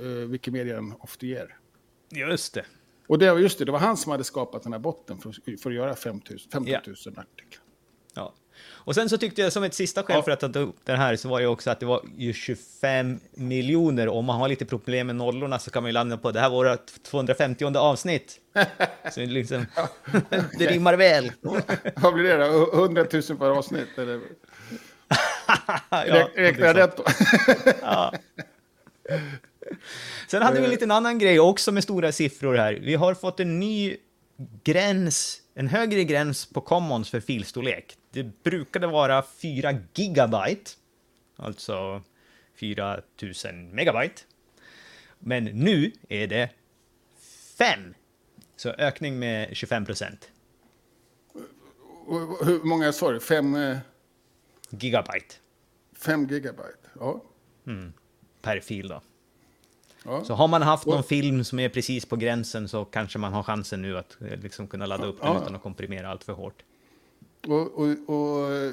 eh, 0.00 0.06
Wikimedian 0.06 0.94
of 1.00 1.16
the 1.16 1.26
year. 1.26 1.58
Just 2.10 2.54
det. 2.54 2.64
Och 3.06 3.18
det 3.18 3.30
var 3.32 3.38
just 3.38 3.58
det, 3.58 3.64
det 3.64 3.72
var 3.72 3.78
han 3.78 3.96
som 3.96 4.12
hade 4.12 4.24
skapat 4.24 4.62
den 4.62 4.72
här 4.72 4.80
botten 4.80 5.18
för, 5.18 5.56
för 5.56 5.70
att 5.70 5.76
göra 5.76 5.94
5 5.94 6.20
000, 6.30 6.38
15 6.52 6.72
000 6.72 6.80
Ja. 7.04 7.10
artiklar. 7.20 7.62
Ja. 8.14 8.34
Och 8.62 8.94
sen 8.94 9.08
så 9.08 9.18
tyckte 9.18 9.40
jag 9.42 9.52
som 9.52 9.62
ett 9.64 9.74
sista 9.74 10.02
skäl 10.02 10.16
Ja. 10.16 10.22
för 10.22 10.30
att 10.30 10.40
ta 10.52 10.58
upp 10.58 10.76
den 10.84 10.96
här 10.96 11.16
så 11.16 11.28
var 11.28 11.40
det 11.40 11.46
också 11.46 11.70
att 11.70 11.80
det 11.80 11.86
var 11.86 12.00
ju 12.18 12.32
25 12.32 13.20
miljoner. 13.34 14.08
Om 14.08 14.24
man 14.24 14.40
har 14.40 14.48
lite 14.48 14.64
problem 14.64 15.06
med 15.06 15.16
nollorna 15.16 15.58
så 15.58 15.70
kan 15.70 15.82
man 15.82 15.88
ju 15.88 15.92
landa 15.92 16.16
på 16.16 16.30
det 16.30 16.40
här 16.40 16.50
var 16.50 16.70
vårt 16.70 17.02
250 17.02 17.64
avsnitt. 17.76 18.38
Så 19.12 19.20
det, 19.20 19.26
liksom, 19.26 19.66
det 20.58 20.66
rimmar 20.66 20.94
väl. 20.96 21.32
Vad 21.96 22.14
blir 22.14 22.24
det 22.38 22.48
då? 22.48 22.72
100 22.74 23.06
000 23.12 23.22
per 23.22 23.50
avsnitt? 23.50 23.98
Eller? 23.98 24.20
Ja, 25.90 26.04
Räk, 26.06 26.28
räknar 26.34 26.66
jag 26.66 26.76
rätt 26.76 26.96
då? 26.96 27.04
Sen 30.28 30.42
hade 30.42 30.58
vi 30.58 30.64
en 30.64 30.70
liten 30.70 30.90
annan 30.90 31.18
grej 31.18 31.40
också 31.40 31.72
med 31.72 31.82
stora 31.82 32.12
siffror 32.12 32.54
här. 32.54 32.72
Vi 32.82 32.94
har 32.94 33.14
fått 33.14 33.40
en 33.40 33.60
ny 33.60 33.96
gräns, 34.64 35.40
en 35.54 35.68
högre 35.68 36.04
gräns 36.04 36.46
på 36.46 36.60
commons 36.60 37.10
för 37.10 37.20
filstorlek. 37.20 37.96
Det 38.10 38.42
brukade 38.42 38.86
vara 38.86 39.22
4 39.22 39.78
gigabyte, 39.94 40.70
alltså 41.36 42.02
4000 42.54 43.70
megabyte. 43.74 44.22
Men 45.18 45.44
nu 45.44 45.92
är 46.08 46.26
det 46.26 46.50
5. 47.58 47.94
Så 48.56 48.68
ökning 48.68 49.18
med 49.18 49.56
25 49.56 49.84
procent. 49.86 50.30
Hur 52.44 52.64
många 52.64 52.92
sa 52.92 53.12
du? 53.12 53.20
5 53.20 53.56
Gigabyte 54.70 55.34
fem 56.04 56.26
gigabyte? 56.26 56.88
Ja. 57.00 57.22
per 58.42 58.60
fil 58.60 58.88
då. 58.88 59.02
Ja. 60.04 60.24
Så 60.24 60.34
har 60.34 60.48
man 60.48 60.62
haft 60.62 60.86
någon 60.86 61.02
film 61.04 61.44
som 61.44 61.58
är 61.58 61.68
precis 61.68 62.06
på 62.06 62.16
gränsen 62.16 62.68
så 62.68 62.84
kanske 62.84 63.18
man 63.18 63.32
har 63.32 63.42
chansen 63.42 63.82
nu 63.82 63.98
att 63.98 64.16
eh, 64.20 64.38
liksom 64.42 64.66
kunna 64.68 64.86
ladda 64.86 65.06
upp 65.06 65.20
den 65.20 65.32
Ja. 65.32 65.40
utan 65.42 65.54
att 65.54 65.62
komprimera 65.62 66.08
allt 66.08 66.24
för 66.24 66.32
hårt. 66.32 66.62
Och, 67.46 67.72
och, 67.78 67.88
och, 68.06 68.72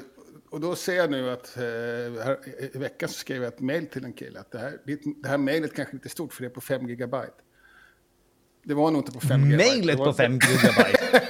och 0.50 0.60
då 0.60 0.74
ser 0.76 0.94
jag 0.96 1.10
nu 1.10 1.30
att 1.30 1.56
eh, 1.56 1.62
här, 2.24 2.38
i 2.74 2.78
veckan 2.78 3.08
så 3.08 3.14
skrev 3.14 3.42
jag 3.42 3.52
ett 3.52 3.60
mejl 3.60 3.86
till 3.86 4.04
en 4.04 4.12
kille 4.12 4.40
att 4.40 4.50
det 4.50 4.58
här, 4.58 4.78
det 5.22 5.28
här 5.28 5.38
mejlet 5.38 5.74
kanske 5.76 5.94
inte 5.96 6.06
är 6.06 6.10
stort 6.10 6.32
för 6.32 6.42
det 6.42 6.48
är 6.48 6.50
på 6.50 6.60
5 6.60 6.88
gigabyte. 6.88 7.32
Det 8.64 8.74
var 8.74 8.90
nog 8.90 9.00
inte 9.00 9.12
på 9.12 9.20
5 9.20 9.50
gigabyte. 9.50 9.96
Var 9.96 10.04
på 10.06 10.12
5 10.12 10.32
gigabyte. 10.32 11.22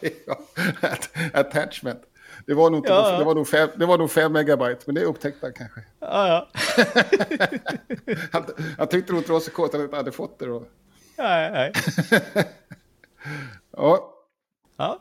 ja, 0.26 0.40
att- 0.80 1.10
attachment. 1.32 2.00
Det 2.46 2.54
var 2.54 2.70
nog, 2.70 2.78
inte 2.78 2.92
Ja, 2.92 3.12
ja. 3.12 3.18
det 3.18 3.24
var 3.24 3.34
nog, 3.34 3.48
fem, 3.48 3.68
det 3.76 3.86
var 3.86 3.98
nog 3.98 4.10
fem 4.10 4.32
megabyte, 4.32 4.82
men 4.86 4.94
det 4.94 5.04
upptäckte 5.04 5.46
han 5.46 5.52
kanske. 5.52 5.80
ja, 6.00 6.28
ja. 6.28 6.48
Han, 8.32 8.44
han 8.78 8.88
tyckte 8.88 9.12
nog 9.12 9.20
inte 9.20 9.28
det 9.28 9.32
var 9.32 9.40
så 9.40 9.50
coolt 9.50 9.74
att 9.74 9.80
han 9.80 9.92
hade 9.92 10.12
fått 10.12 10.38
det 10.38 10.46
då. 10.46 10.64
Nej, 11.18 11.50
nej. 11.52 11.72
Ja. 13.76 14.14
Ja, 14.76 14.98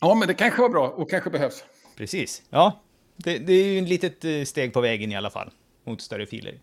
ja, 0.00 0.14
men 0.14 0.28
det 0.28 0.34
kanske 0.34 0.62
var 0.62 0.68
bra 0.68 0.88
och 0.88 1.10
kanske 1.10 1.30
behövs. 1.30 1.64
precis. 1.96 2.42
Ja, 2.50 2.80
det, 3.16 3.38
det 3.38 3.52
är 3.52 3.64
ju 3.64 3.78
ett 3.82 3.88
litet 3.88 4.24
eh, 4.24 4.42
steg 4.44 4.72
på 4.72 4.80
vägen 4.80 5.12
i 5.12 5.16
alla 5.16 5.30
fall 5.30 5.50
mot 5.84 6.00
större 6.00 6.26
filer. 6.26 6.60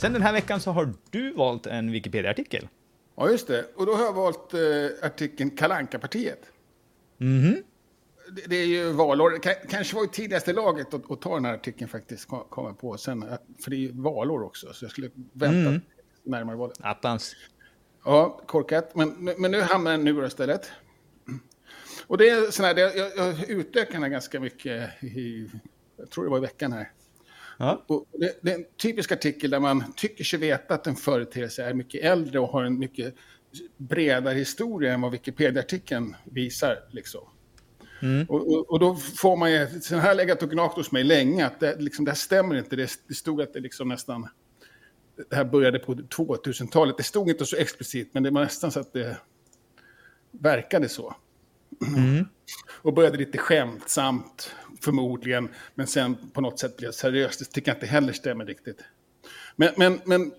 Sen 0.00 0.12
den 0.12 0.22
här 0.22 0.32
veckan 0.32 0.60
så 0.60 0.70
har 0.70 0.94
du 1.10 1.32
valt 1.32 1.66
en 1.66 1.92
Wikipedia-artikel. 1.92 2.68
Ja, 3.16 3.30
just 3.30 3.46
det. 3.46 3.64
Och 3.76 3.86
då 3.86 3.94
har 3.94 4.04
jag 4.04 4.12
valt 4.12 4.54
eh, 4.54 4.60
artikeln 5.06 5.50
kalanka 5.50 5.98
partiet 5.98 6.38
Mhm. 7.18 7.62
det, 8.36 8.42
det 8.46 8.56
är 8.56 8.66
ju 8.66 8.92
valår. 8.92 9.38
K 9.42 9.50
kanske 9.68 9.96
var 9.96 10.02
ju 10.02 10.08
tidigaste 10.08 10.52
laget 10.52 10.94
att, 10.94 11.10
att 11.10 11.20
ta 11.20 11.34
den 11.34 11.44
här 11.44 11.54
artikeln 11.54 11.88
faktiskt, 11.90 12.28
kom 12.28 12.44
kom 12.50 12.66
jag 12.66 12.78
på 12.78 12.96
sen. 12.98 13.22
eh, 13.22 13.28
För 13.64 13.70
det 13.70 13.76
är 13.76 13.78
ju 13.78 13.92
valår 13.92 14.42
också, 14.42 14.72
så 14.72 14.84
jag 14.84 14.92
skulle 14.92 15.10
vänta 15.32 15.68
Mm. 15.68 15.80
närmare 16.22 16.56
valet. 16.56 16.76
Attans. 16.80 17.36
Ja, 18.04 18.40
korkat. 18.46 18.94
Men, 18.94 19.30
men 19.38 19.50
nu 19.50 19.60
hamnar 19.60 19.90
den 19.90 20.04
nu 20.04 20.26
istället. 20.26 20.70
Och 22.06 22.18
det 22.18 22.28
är 22.28 22.50
sån 22.50 22.64
här, 22.64 22.74
det, 22.74 22.80
jag, 22.96 23.16
jag 23.16 23.50
utökar 23.50 23.92
den 23.92 24.02
här 24.02 24.08
ganska 24.10 24.40
mycket 24.40 25.02
i, 25.02 25.50
jag 25.96 26.10
tror 26.10 26.24
det 26.24 26.30
var 26.30 26.38
i 26.38 26.40
veckan 26.40 26.72
här. 26.72 26.90
Ja. 27.60 27.84
Och 27.86 28.06
det, 28.12 28.38
det 28.42 28.50
är 28.50 28.54
en 28.54 28.64
typisk 28.82 29.12
artikel 29.12 29.50
där 29.50 29.60
man 29.60 29.92
tycker 29.96 30.24
sig 30.24 30.38
veta 30.38 30.74
att 30.74 30.86
en 30.86 30.96
företeelse 30.96 31.64
är 31.64 31.74
mycket 31.74 32.04
äldre 32.04 32.38
och 32.38 32.48
har 32.48 32.64
en 32.64 32.78
mycket 32.78 33.14
bredare 33.76 34.34
historia 34.34 34.94
än 34.94 35.00
vad 35.00 35.12
Wikipedia-artikeln 35.12 36.16
visar. 36.24 36.78
Liksom. 36.90 37.20
Mm. 38.02 38.26
Och, 38.28 38.52
och, 38.52 38.70
och 38.70 38.80
då 38.80 38.96
får 38.96 39.36
man 39.36 39.52
ju, 39.52 39.66
sen 39.80 39.98
jag 39.98 40.16
legat 40.16 40.42
och 40.42 40.50
gnagt 40.50 40.76
hos 40.76 40.92
mig 40.92 41.04
länge, 41.04 41.46
att 41.46 41.60
det, 41.60 41.80
liksom, 41.80 42.04
det 42.04 42.10
här 42.10 42.16
stämmer 42.16 42.58
inte. 42.58 42.76
Det, 42.76 42.90
det 43.08 43.14
stod 43.14 43.42
att 43.42 43.52
det 43.52 43.60
liksom 43.60 43.88
nästan, 43.88 44.28
det 45.30 45.36
här 45.36 45.44
började 45.44 45.78
på 45.78 45.94
2000-talet. 45.94 46.96
Det 46.96 47.02
stod 47.02 47.30
inte 47.30 47.46
så 47.46 47.56
explicit, 47.56 48.14
men 48.14 48.22
det 48.22 48.30
var 48.30 48.42
nästan 48.42 48.72
så 48.72 48.80
att 48.80 48.92
det 48.92 49.16
verkade 50.30 50.88
så. 50.88 51.16
Mm. 51.96 52.24
Och 52.82 52.94
började 52.94 53.18
lite 53.18 53.38
skämtsamt, 53.38 54.54
förmodligen, 54.80 55.48
men 55.74 55.86
sen 55.86 56.16
på 56.32 56.40
något 56.40 56.58
sätt 56.58 56.76
blev 56.76 56.92
seriöst. 56.92 57.38
Det 57.38 57.44
tycker 57.44 57.70
jag 57.70 57.76
inte 57.76 57.86
heller 57.86 58.12
stämmer 58.12 58.46
riktigt. 58.46 58.84
Men, 59.56 59.72
men, 59.76 60.00
men, 60.04 60.32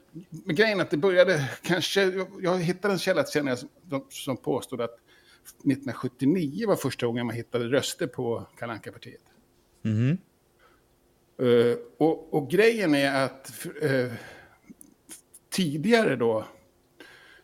grejen 0.45 0.79
är 0.79 0.83
att 0.83 0.91
det 0.91 0.97
började 0.97 1.49
kanske, 1.61 2.03
jag, 2.03 2.27
jag 2.41 2.59
hittade 2.59 2.93
en 2.93 2.99
källa 2.99 3.23
senare 3.23 3.57
som, 3.57 3.69
som 4.09 4.37
påstod 4.37 4.81
att 4.81 4.97
1979 5.47 6.67
var 6.67 6.75
första 6.75 7.05
gången 7.05 7.25
man 7.25 7.35
hittade 7.35 7.65
röster 7.65 8.07
på 8.07 8.47
Kalle 8.57 8.73
Anka-partiet. 8.73 9.21
Mhm. 9.81 10.17
Eh, 11.37 11.77
och, 11.97 12.33
och 12.33 12.49
grejen 12.49 12.95
är 12.95 13.25
att 13.25 13.65
eh, 13.81 14.13
tidigare 15.49 16.15
då 16.15 16.45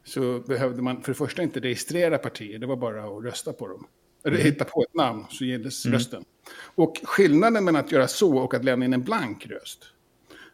så 0.03 0.39
behövde 0.39 0.81
man 0.81 1.01
för 1.01 1.11
det 1.11 1.17
första 1.17 1.43
inte 1.43 1.59
registrera 1.59 2.17
partier, 2.17 2.59
det 2.59 2.67
var 2.67 2.75
bara 2.75 3.17
att 3.17 3.23
rösta 3.23 3.53
på 3.53 3.67
dem. 3.67 3.87
Eller 4.27 4.38
hitta 4.38 4.65
på 4.65 4.84
ett 4.84 4.93
namn 4.93 5.25
så 5.29 5.46
gills 5.46 5.86
rösten. 5.86 6.25
Och 6.75 7.01
skillnaden 7.03 7.65
mellan 7.65 7.86
att 7.86 7.91
göra 7.91 8.07
så 8.07 8.38
och 8.38 8.53
att 8.53 8.63
lämna 8.63 8.86
in 8.86 8.93
en 8.93 9.03
blank 9.03 9.48
röst 9.48 9.86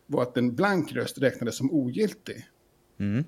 var 0.05 0.23
att 0.23 0.37
en 0.37 0.55
blank 0.55 0.93
röst 0.93 1.17
räknades 1.17 1.57
som 1.57 1.71
ogiltig. 1.71 2.47
Mm. 2.99 3.23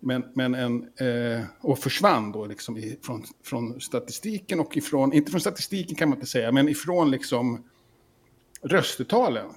Men, 0.00 0.24
men 0.34 0.54
en, 0.54 0.82
eh, 0.82 1.44
och 1.60 1.78
försvann 1.78 2.32
då 2.32 2.46
liksom 2.46 2.76
i, 2.76 2.98
från, 3.02 3.24
från 3.42 3.80
statistiken 3.80 4.60
och 4.60 4.76
ifrån, 4.76 5.12
inte 5.12 5.30
från 5.30 5.40
statistiken 5.40 5.96
kan 5.96 6.08
man 6.08 6.18
inte 6.18 6.30
säga, 6.30 6.52
men 6.52 6.68
ifrån 6.68 7.10
liksom 7.10 7.64
röstetalen. 8.62 9.50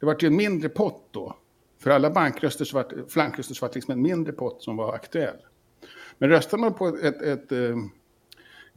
Det 0.00 0.06
var 0.06 0.16
ju 0.20 0.26
en 0.26 0.36
mindre 0.36 0.68
pott 0.68 1.08
då. 1.10 1.36
För 1.78 1.90
alla 1.90 2.10
bankröster 2.10 2.64
så 2.64 2.76
var, 2.76 3.08
flankröster 3.08 3.54
så 3.54 3.64
var 3.64 3.68
det 3.68 3.74
liksom 3.74 3.92
en 3.92 4.02
mindre 4.02 4.32
pott 4.32 4.62
som 4.62 4.76
var 4.76 4.94
aktuell. 4.94 5.36
Men 6.18 6.28
röstade 6.28 6.60
man 6.60 6.74
på 6.74 6.88
ett, 6.88 7.22
ett, 7.22 7.52
ett 7.52 7.52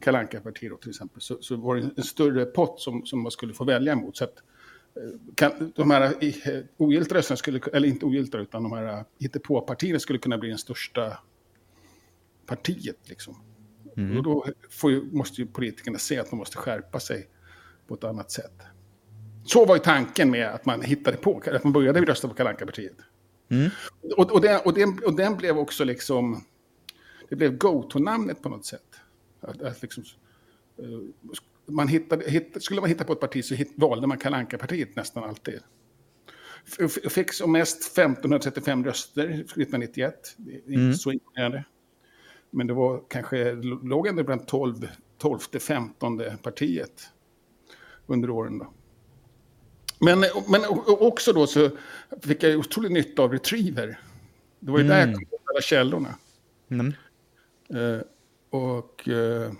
Kalle 0.00 0.18
Anka-parti 0.18 0.70
då 0.70 0.76
till 0.76 0.90
exempel 0.90 1.20
så, 1.20 1.38
så 1.40 1.56
var 1.56 1.76
det 1.76 1.90
en 1.96 2.02
större 2.02 2.44
pott 2.44 2.80
som, 2.80 3.06
som 3.06 3.22
man 3.22 3.30
skulle 3.30 3.54
få 3.54 3.64
välja 3.64 3.92
emot. 3.92 4.16
Så 4.16 4.24
att, 4.24 4.36
eh, 4.96 5.20
kan, 5.34 5.72
de 5.76 5.90
här 5.90 6.02
eh, 6.02 6.64
ogiltiga 6.76 7.18
rösterna 7.18 7.36
skulle, 7.36 7.60
eller 7.72 7.88
inte 7.88 8.06
ogiltiga 8.06 8.40
utan 8.40 8.62
de 8.62 8.72
här 8.72 9.04
hittepå-partierna 9.18 9.98
skulle 9.98 10.18
kunna 10.18 10.38
bli 10.38 10.48
den 10.48 10.58
största 10.58 11.18
partiet 12.46 13.08
liksom. 13.08 13.42
Mm. 13.96 14.16
Och 14.16 14.22
då 14.22 14.46
ju, 14.90 15.12
måste 15.12 15.40
ju 15.40 15.46
politikerna 15.46 15.98
se 15.98 16.18
att 16.18 16.30
de 16.30 16.36
måste 16.36 16.56
skärpa 16.56 17.00
sig 17.00 17.28
på 17.86 17.94
ett 17.94 18.04
annat 18.04 18.30
sätt. 18.30 18.62
Så 19.44 19.64
var 19.64 19.76
ju 19.76 19.82
tanken 19.82 20.30
med 20.30 20.48
att 20.48 20.66
man 20.66 20.82
hittade 20.82 21.16
på, 21.16 21.42
att 21.46 21.64
man 21.64 21.72
började 21.72 22.00
rösta 22.00 22.28
på 22.28 22.34
Kalle 22.34 22.54
partiet 22.54 22.96
mm. 23.48 23.70
och, 24.16 24.32
och, 24.32 24.40
den, 24.40 24.60
och, 24.64 24.74
den, 24.74 25.00
och 25.04 25.16
den 25.16 25.36
blev 25.36 25.58
också 25.58 25.84
liksom, 25.84 26.44
det 27.28 27.36
blev 27.36 27.56
go-to-namnet 27.56 28.42
på 28.42 28.48
något 28.48 28.66
sätt. 28.66 29.00
Att, 29.40 29.62
att 29.62 29.82
liksom, 29.82 30.04
uh, 30.82 31.08
man 31.66 31.88
hittade, 31.88 32.30
hitt, 32.30 32.62
skulle 32.62 32.80
man 32.80 32.90
hitta 32.90 33.04
på 33.04 33.12
ett 33.12 33.20
parti 33.20 33.44
så 33.44 33.54
hit, 33.54 33.72
valde 33.76 34.06
man 34.06 34.18
Kalle 34.18 34.44
partiet 34.44 34.96
nästan 34.96 35.24
alltid. 35.24 35.60
F 36.80 37.12
fick 37.12 37.32
som 37.32 37.52
mest 37.52 37.98
1535 37.98 38.84
röster 38.84 39.24
1991. 39.24 40.34
Det 40.36 40.52
är 40.52 40.56
inte 40.56 40.74
mm. 40.74 40.94
så 40.94 41.12
imponerande. 41.12 41.64
Men 42.50 42.66
det 42.66 42.72
var 42.72 43.02
kanske, 43.08 43.52
låg 43.82 44.06
ändå 44.06 44.24
bland 44.24 44.46
12, 44.46 44.88
12 45.18 45.38
15 45.60 46.22
partiet 46.42 47.10
under 48.06 48.30
åren. 48.30 48.58
Då. 48.58 48.72
Men, 50.00 50.24
men 50.48 50.60
också 50.86 51.32
då 51.32 51.46
så 51.46 51.70
fick 52.22 52.42
jag 52.42 52.58
otroligt 52.58 52.92
nytta 52.92 53.22
av 53.22 53.32
Retriever. 53.32 54.00
Det 54.60 54.70
var 54.70 54.78
ju 54.78 54.84
mm. 54.84 54.96
där 54.96 55.06
jag 55.06 55.30
kom 55.30 55.38
alla 55.44 55.60
källorna. 55.60 56.14
Mm. 56.68 56.94
Uh, 57.74 58.00
och... 58.50 59.08
Uh, 59.08 59.52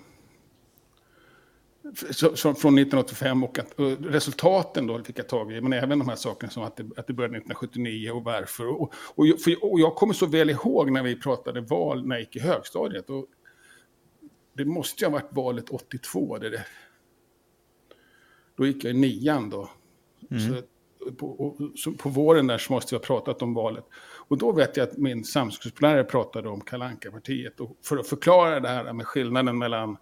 så, 2.10 2.36
så, 2.36 2.54
från 2.54 2.78
1985 2.78 3.44
och, 3.44 3.58
att, 3.58 3.72
och 3.72 3.90
resultaten 4.00 4.86
då 4.86 5.02
fick 5.02 5.18
jag 5.18 5.28
tag 5.28 5.52
i, 5.52 5.60
men 5.60 5.72
även 5.72 5.98
de 5.98 6.08
här 6.08 6.16
sakerna 6.16 6.50
som 6.50 6.62
att 6.62 6.76
det, 6.76 6.82
att 6.96 7.06
det 7.06 7.12
började 7.12 7.36
1979 7.36 8.10
och 8.10 8.24
varför. 8.24 8.66
Och, 8.66 8.92
och, 9.14 9.26
och 9.62 9.80
jag 9.80 9.94
kommer 9.94 10.14
så 10.14 10.26
väl 10.26 10.50
ihåg 10.50 10.90
när 10.90 11.02
vi 11.02 11.16
pratade 11.16 11.60
val 11.60 12.06
när 12.06 12.16
jag 12.16 12.20
gick 12.20 12.36
i 12.36 12.40
högstadiet. 12.40 13.10
Och 13.10 13.26
det 14.52 14.64
måste 14.64 15.04
ju 15.04 15.10
ha 15.10 15.12
varit 15.12 15.32
valet 15.32 15.70
82. 15.70 16.38
Det, 16.38 16.50
det. 16.50 16.64
Då 18.56 18.66
gick 18.66 18.84
jag 18.84 18.94
i 18.94 18.98
nian 18.98 19.50
då. 19.50 19.70
Mm. 20.30 20.42
Så, 20.42 20.62
på, 21.12 21.56
på 21.98 22.08
våren 22.08 22.46
där 22.46 22.58
så 22.58 22.72
måste 22.72 22.94
vi 22.94 22.98
ha 22.98 23.04
pratat 23.04 23.42
om 23.42 23.54
valet. 23.54 23.84
Och 24.28 24.38
då 24.38 24.52
vet 24.52 24.76
jag 24.76 24.88
att 24.88 24.96
min 24.96 25.24
samhällskunskapslärare 25.24 26.04
pratade 26.04 26.48
om 26.48 26.60
kalanka 26.60 27.10
partiet 27.10 27.60
Och 27.60 27.78
för 27.82 27.96
att 27.96 28.06
förklara 28.06 28.60
det 28.60 28.68
här 28.68 28.92
med 28.92 29.06
skillnaden 29.06 29.58
mellan 29.58 29.96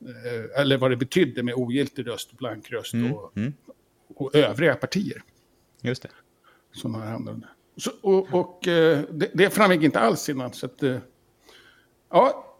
Eh, 0.00 0.60
eller 0.60 0.78
vad 0.78 0.90
det 0.90 0.96
betydde 0.96 1.42
med 1.42 1.54
ogiltig 1.54 2.06
röst, 2.06 2.32
blankröst 2.32 2.94
mm. 2.94 3.12
Och, 3.12 3.36
mm. 3.36 3.52
och 4.14 4.34
övriga 4.34 4.74
partier. 4.74 5.22
Just 5.80 6.02
det. 6.02 6.08
Som 6.72 6.94
har 6.94 7.06
hamnat 7.06 7.36
så, 7.76 7.90
och, 8.00 8.34
och 8.34 8.68
eh, 8.68 9.02
det, 9.10 9.30
det 9.34 9.50
framgick 9.50 9.82
inte 9.82 10.00
alls 10.00 10.28
innan. 10.28 10.52
Så 10.52 10.66
att, 10.66 10.82
eh, 10.82 10.98
ja, 12.10 12.56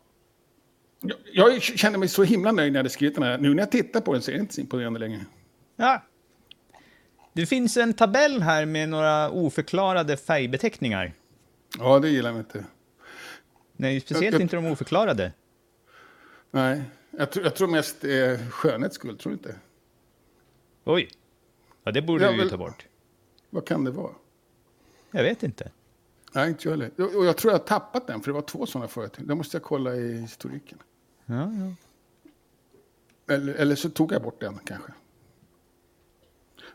jag 1.33 1.63
kände 1.63 1.99
mig 1.99 2.09
så 2.09 2.23
himla 2.23 2.53
nöjd 2.53 2.73
när 2.73 2.79
jag 2.79 2.83
hade 2.83 2.91
skrivit 2.91 3.15
den 3.15 3.25
här. 3.25 3.39
Nu 3.39 3.55
när 3.55 3.63
jag 3.63 3.71
tittar 3.71 4.01
på 4.01 4.13
den 4.13 4.23
så 4.23 4.31
är 4.31 4.35
det 4.35 4.41
inte 4.41 4.55
så 4.55 4.61
imponerande 4.61 5.01
längre. 5.01 5.25
Ja. 5.77 6.03
Det 7.37 7.47
finns 7.47 7.77
en 7.77 7.95
tabell 7.95 8.43
här 8.43 8.67
med 8.67 8.89
några 8.89 9.31
oförklarade 9.31 10.17
färgbeteckningar. 10.17 11.13
Ja, 11.79 11.99
det 11.99 12.09
gillar 12.09 12.31
jag 12.31 12.41
inte. 12.41 12.65
Nej, 13.77 14.01
speciellt 14.01 14.25
jag, 14.25 14.35
jag, 14.35 14.41
inte 14.41 14.57
de 14.57 14.67
oförklarade. 14.67 15.33
Nej. 16.51 16.83
Jag 17.11 17.31
tror, 17.31 17.45
jag 17.45 17.55
tror 17.55 17.69
mest 17.69 18.01
det 18.01 18.19
är 18.19 18.51
skönhets 18.51 18.95
skull, 18.95 19.19
tror 19.19 19.31
du 19.31 19.37
inte? 19.37 19.55
Oj. 20.85 21.11
Ja, 21.85 21.93
det 21.93 22.03
borde 22.03 22.33
du 22.33 22.43
ju 22.43 22.49
ta 22.49 22.57
bort. 22.57 22.87
Vad 23.51 23.67
kan 23.67 23.85
det 23.85 23.91
vara? 23.91 24.13
Jag 25.11 25.23
vet 25.23 25.43
inte. 25.43 25.71
Nej, 26.33 26.49
inte 26.49 26.69
jag 26.69 26.71
heller. 26.71 27.17
Och 27.17 27.27
jag 27.27 27.37
tror 27.37 27.53
jag 27.53 27.59
har 27.59 27.67
tappat 27.67 28.07
den, 28.07 28.21
för 28.21 28.31
det 28.31 28.35
var 28.35 28.43
två 28.43 28.67
sådana 28.67 28.89
förut. 28.89 29.17
Det 29.19 29.35
måste 29.35 29.57
jag 29.57 29.63
kolla 29.63 29.95
i 29.95 30.13
historiken. 30.21 30.79
Ja, 31.27 31.53
ja. 31.53 31.75
Eller, 33.35 33.55
eller 33.55 33.77
så 33.77 33.91
tog 33.91 34.13
jag 34.13 34.23
bort 34.23 34.41
den 34.41 34.59
kanske. 34.65 34.93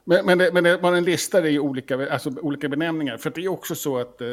Men, 0.04 0.26
men, 0.26 0.38
det, 0.38 0.54
men 0.54 0.64
det 0.64 0.78
var 0.78 0.94
en 0.94 1.04
lista 1.04 1.48
i 1.48 1.60
olika, 1.60 2.12
alltså, 2.12 2.30
olika 2.30 2.70
benämningar. 2.70 3.18
För 3.18 3.30
det 3.30 3.46
är 3.46 3.48
också 3.48 3.76
så 3.76 3.98
att... 3.98 4.22
Eh, 4.22 4.28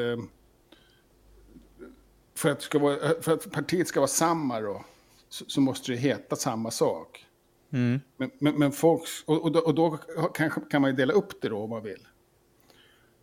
för, 2.35 2.50
att 2.50 2.62
ska 2.62 2.79
vara, 2.79 3.22
för 3.22 3.33
att 3.33 3.50
partiet 3.52 3.88
ska 3.88 4.00
vara 4.00 4.09
samma 4.09 4.61
då 4.61 4.85
så, 5.29 5.44
så 5.48 5.61
måste 5.61 5.92
det 5.92 5.98
heta 5.98 6.37
samma 6.37 6.70
sak. 6.70 7.26
Mm. 7.72 8.00
Men, 8.16 8.31
men, 8.38 8.59
men 8.59 8.72
folk, 8.72 9.02
och, 9.26 9.42
och, 9.42 9.52
då, 9.52 9.61
och 9.61 9.74
då 9.74 9.98
kanske 10.35 10.61
kan 10.61 10.83
man 10.83 10.90
ju 10.90 10.96
dela 10.96 11.12
upp 11.12 11.42
det 11.42 11.48
då 11.48 11.59
om 11.59 11.70
man 11.70 11.83
vill. 11.83 12.07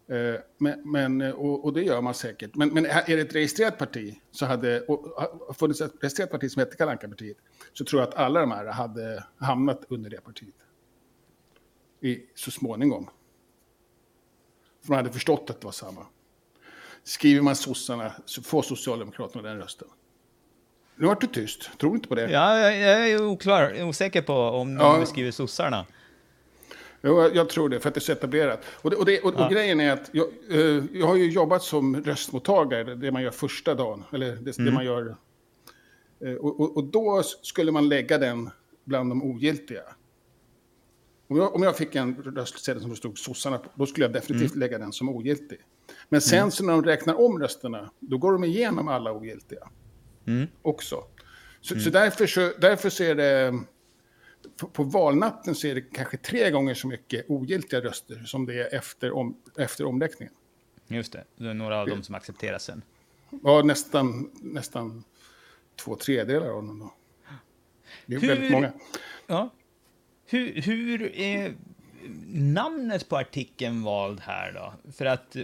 Eh, 0.07 0.39
men, 0.57 0.91
men, 0.91 1.21
och, 1.21 1.65
och, 1.65 1.73
det 1.73 1.81
gör 1.81 2.01
man 2.01 2.13
säkert. 2.13 2.55
Men, 2.55 2.69
men 2.69 2.85
är 2.85 3.15
det 3.15 3.21
ett 3.21 3.35
registrerat 3.35 3.77
parti, 3.77 4.15
så 4.31 4.45
hade, 4.45 4.81
och, 4.81 5.55
funnits 5.55 5.81
ett 5.81 5.93
registrerat 6.01 6.31
parti 6.31 6.51
som 6.51 6.59
hette 6.59 6.75
Kalle 6.75 6.97
partiet 6.97 7.37
så 7.73 7.85
tror 7.85 8.01
jag 8.01 8.09
att 8.09 8.15
alla 8.15 8.39
de 8.39 8.51
här 8.51 8.65
hade 8.65 9.23
hamnat 9.37 9.85
under 9.89 10.09
det 10.09 10.21
partiet. 10.21 10.55
I, 12.03 12.21
så 12.35 12.51
småningom. 12.51 13.09
För 14.81 14.89
man 14.89 14.97
hade 14.97 15.11
förstått 15.11 15.49
att 15.49 15.61
det 15.61 15.65
var 15.65 15.71
samma. 15.71 16.05
Skriver 17.03 17.41
man 17.41 17.55
sossarna 17.55 18.13
så 18.25 18.41
får 18.41 18.61
Socialdemokraterna 18.61 19.49
den 19.49 19.57
rösten. 19.57 19.87
Nu 20.95 21.07
vart 21.07 21.21
du 21.21 21.27
tyst. 21.27 21.69
Tror 21.79 21.95
inte 21.95 22.07
på 22.07 22.15
det? 22.15 22.31
Ja, 22.31 22.59
jag, 22.59 23.09
är 23.09 23.25
oklar, 23.25 23.83
osäker 23.83 24.21
på 24.21 24.33
om 24.33 24.77
ja. 24.77 24.97
de 24.97 25.05
skriver 25.05 25.31
sossarna. 25.31 25.85
Jo, 27.01 27.29
jag 27.33 27.49
tror 27.49 27.69
det, 27.69 27.79
för 27.79 27.89
att 27.89 27.95
det 27.95 27.99
är 27.99 28.01
så 28.01 28.11
etablerat. 28.11 28.65
Och, 28.67 28.89
det, 28.89 28.95
och, 28.95 29.05
det, 29.05 29.21
och, 29.21 29.33
ja. 29.37 29.45
och 29.45 29.51
grejen 29.51 29.79
är 29.79 29.91
att 29.91 30.09
jag, 30.11 30.27
eh, 30.49 30.83
jag, 30.93 31.07
har 31.07 31.15
ju 31.15 31.31
jobbat 31.31 31.63
som 31.63 32.03
röstmottagare, 32.03 32.95
det 32.95 33.11
man 33.11 33.21
gör 33.21 33.31
första 33.31 33.75
dagen. 33.75 34.03
Eller 34.13 34.35
det, 34.35 34.57
mm. 34.57 34.65
det 34.65 34.71
man 34.71 34.85
gör. 34.85 35.15
Eh, 36.25 36.33
och, 36.33 36.77
och, 36.77 36.83
då 36.83 37.23
skulle 37.41 37.71
man 37.71 37.89
lägga 37.89 38.17
den 38.17 38.49
bland 38.83 39.11
de 39.11 39.23
ogiltiga. 39.23 39.83
Om 41.33 41.39
jag, 41.39 41.55
om 41.55 41.63
jag 41.63 41.77
fick 41.77 41.95
en 41.95 42.15
röstsedel 42.15 42.81
som 42.81 42.89
det 42.89 42.95
stod 42.95 43.19
sossarna 43.19 43.57
på, 43.57 43.69
då 43.75 43.85
skulle 43.85 44.05
jag 44.05 44.13
definitivt 44.13 44.51
mm. 44.51 44.59
lägga 44.59 44.77
den 44.77 44.91
som 44.91 45.09
ogiltig. 45.09 45.59
Men 46.09 46.21
sen 46.21 46.39
mm. 46.39 46.51
så 46.51 46.65
när 46.65 46.73
de 46.73 46.83
räknar 46.83 47.21
om 47.21 47.39
rösterna, 47.39 47.91
då 47.99 48.17
går 48.17 48.33
de 48.33 48.43
igenom 48.43 48.87
alla 48.87 49.11
ogiltiga 49.11 49.69
mm. 50.25 50.47
också. 50.61 51.03
Så, 51.61 51.73
mm. 51.73 51.83
så, 51.83 51.89
därför, 51.89 52.27
så, 52.27 52.51
därför 52.61 52.89
så 52.89 53.03
är 53.03 53.15
det... 53.15 53.59
På, 54.57 54.67
på, 54.67 54.83
valnatten 54.83 55.55
så 55.55 55.67
är 55.67 55.75
det 55.75 55.81
kanske 55.81 56.17
tre 56.17 56.51
gånger 56.51 56.73
så 56.73 56.87
mycket 56.87 57.25
ogiltiga 57.27 57.81
röster 57.81 58.23
som 58.25 58.45
det 58.45 58.53
är 58.53 58.75
efter, 58.75 59.11
om, 59.11 59.37
efter 59.57 59.85
omräkningen. 59.85 60.33
Just 60.87 61.13
det, 61.13 61.23
det 61.35 61.49
är 61.49 61.53
några 61.53 61.81
av 61.81 61.87
dem 61.87 62.03
som 62.03 62.15
accepteras 62.15 62.63
sen. 62.63 62.81
Ja, 63.43 63.61
nästan, 63.63 64.31
nästan 64.41 65.03
två 65.75 65.95
tredjedelar 65.95 66.47
av 66.47 66.67
dem. 66.67 66.79
Då. 66.79 66.93
Det 68.05 68.15
är 68.15 68.19
hur, 68.19 68.27
väldigt 68.27 68.51
många. 68.51 68.73
Ja. 69.27 69.49
Hur, 70.33 70.61
hur 70.61 71.15
är 71.15 71.55
namnet 72.33 73.09
på 73.09 73.17
artikeln 73.17 73.83
vald 73.83 74.19
här 74.19 74.51
då? 74.51 74.73
För 74.91 75.05
att 75.05 75.35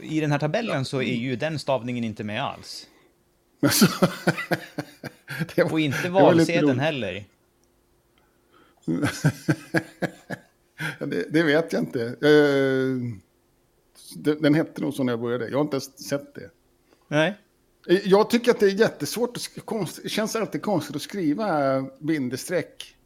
i 0.00 0.20
den 0.20 0.32
här 0.32 0.38
tabellen 0.38 0.84
så 0.84 1.02
är 1.02 1.14
ju 1.14 1.36
den 1.36 1.58
stavningen 1.58 2.04
inte 2.04 2.24
med 2.24 2.42
alls. 2.42 2.86
Alltså, 3.62 3.86
var, 5.56 5.72
och 5.72 5.80
inte 5.80 6.08
valsedeln 6.08 6.80
heller. 6.80 7.24
det, 10.98 11.32
det, 11.32 11.42
vet 11.42 11.72
jag 11.72 11.82
inte. 11.82 11.98
Uh, 12.28 13.14
den 14.38 14.54
hette 14.54 14.80
nog 14.80 14.94
så 14.94 15.04
när 15.04 15.12
jag 15.12 15.20
började. 15.20 15.48
Jag 15.48 15.58
har 15.58 15.62
inte 15.64 15.74
ens 15.74 16.08
sett 16.08 16.34
det. 16.34 16.50
Nej. 17.08 17.38
Eh, 17.88 18.08
jag 18.08 18.30
tycker 18.30 18.50
att 18.50 18.60
det 18.60 18.66
är 18.66 18.70
jättesvårt. 18.70 19.38
Det 20.02 20.08
känns 20.08 20.36
alltid 20.36 20.62
konstigt 20.62 20.96
att 20.96 21.02
skriva 21.02 21.80
bindestreck. 21.98 22.96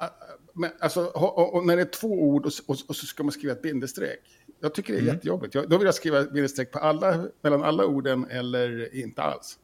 Eh, 0.00 0.06
men 0.52 0.70
alltså, 0.80 1.04
och 1.04 1.66
när 1.66 1.76
det 1.76 1.82
är 1.82 1.86
två 1.86 2.08
ord 2.08 2.46
och, 2.46 2.52
och, 2.66 2.76
och 2.88 2.96
så 2.96 3.06
ska 3.06 3.22
man 3.22 3.32
skriva 3.32 3.52
ett 3.52 3.62
bindestreck. 3.62 4.20
Jag 4.60 4.74
tycker 4.74 4.92
det 4.92 4.98
är 4.98 5.02
mm. 5.02 5.14
jättejobbigt. 5.14 5.54
Jag, 5.54 5.68
då 5.68 5.78
vill 5.78 5.86
jag 5.86 5.94
skriva 5.94 6.22
bindestreck 6.22 6.72
på 6.72 6.78
alla, 6.78 7.24
mellan 7.40 7.62
alla 7.62 7.86
orden 7.86 8.26
eller 8.30 8.94
inte 8.94 9.22
alls. 9.22 9.58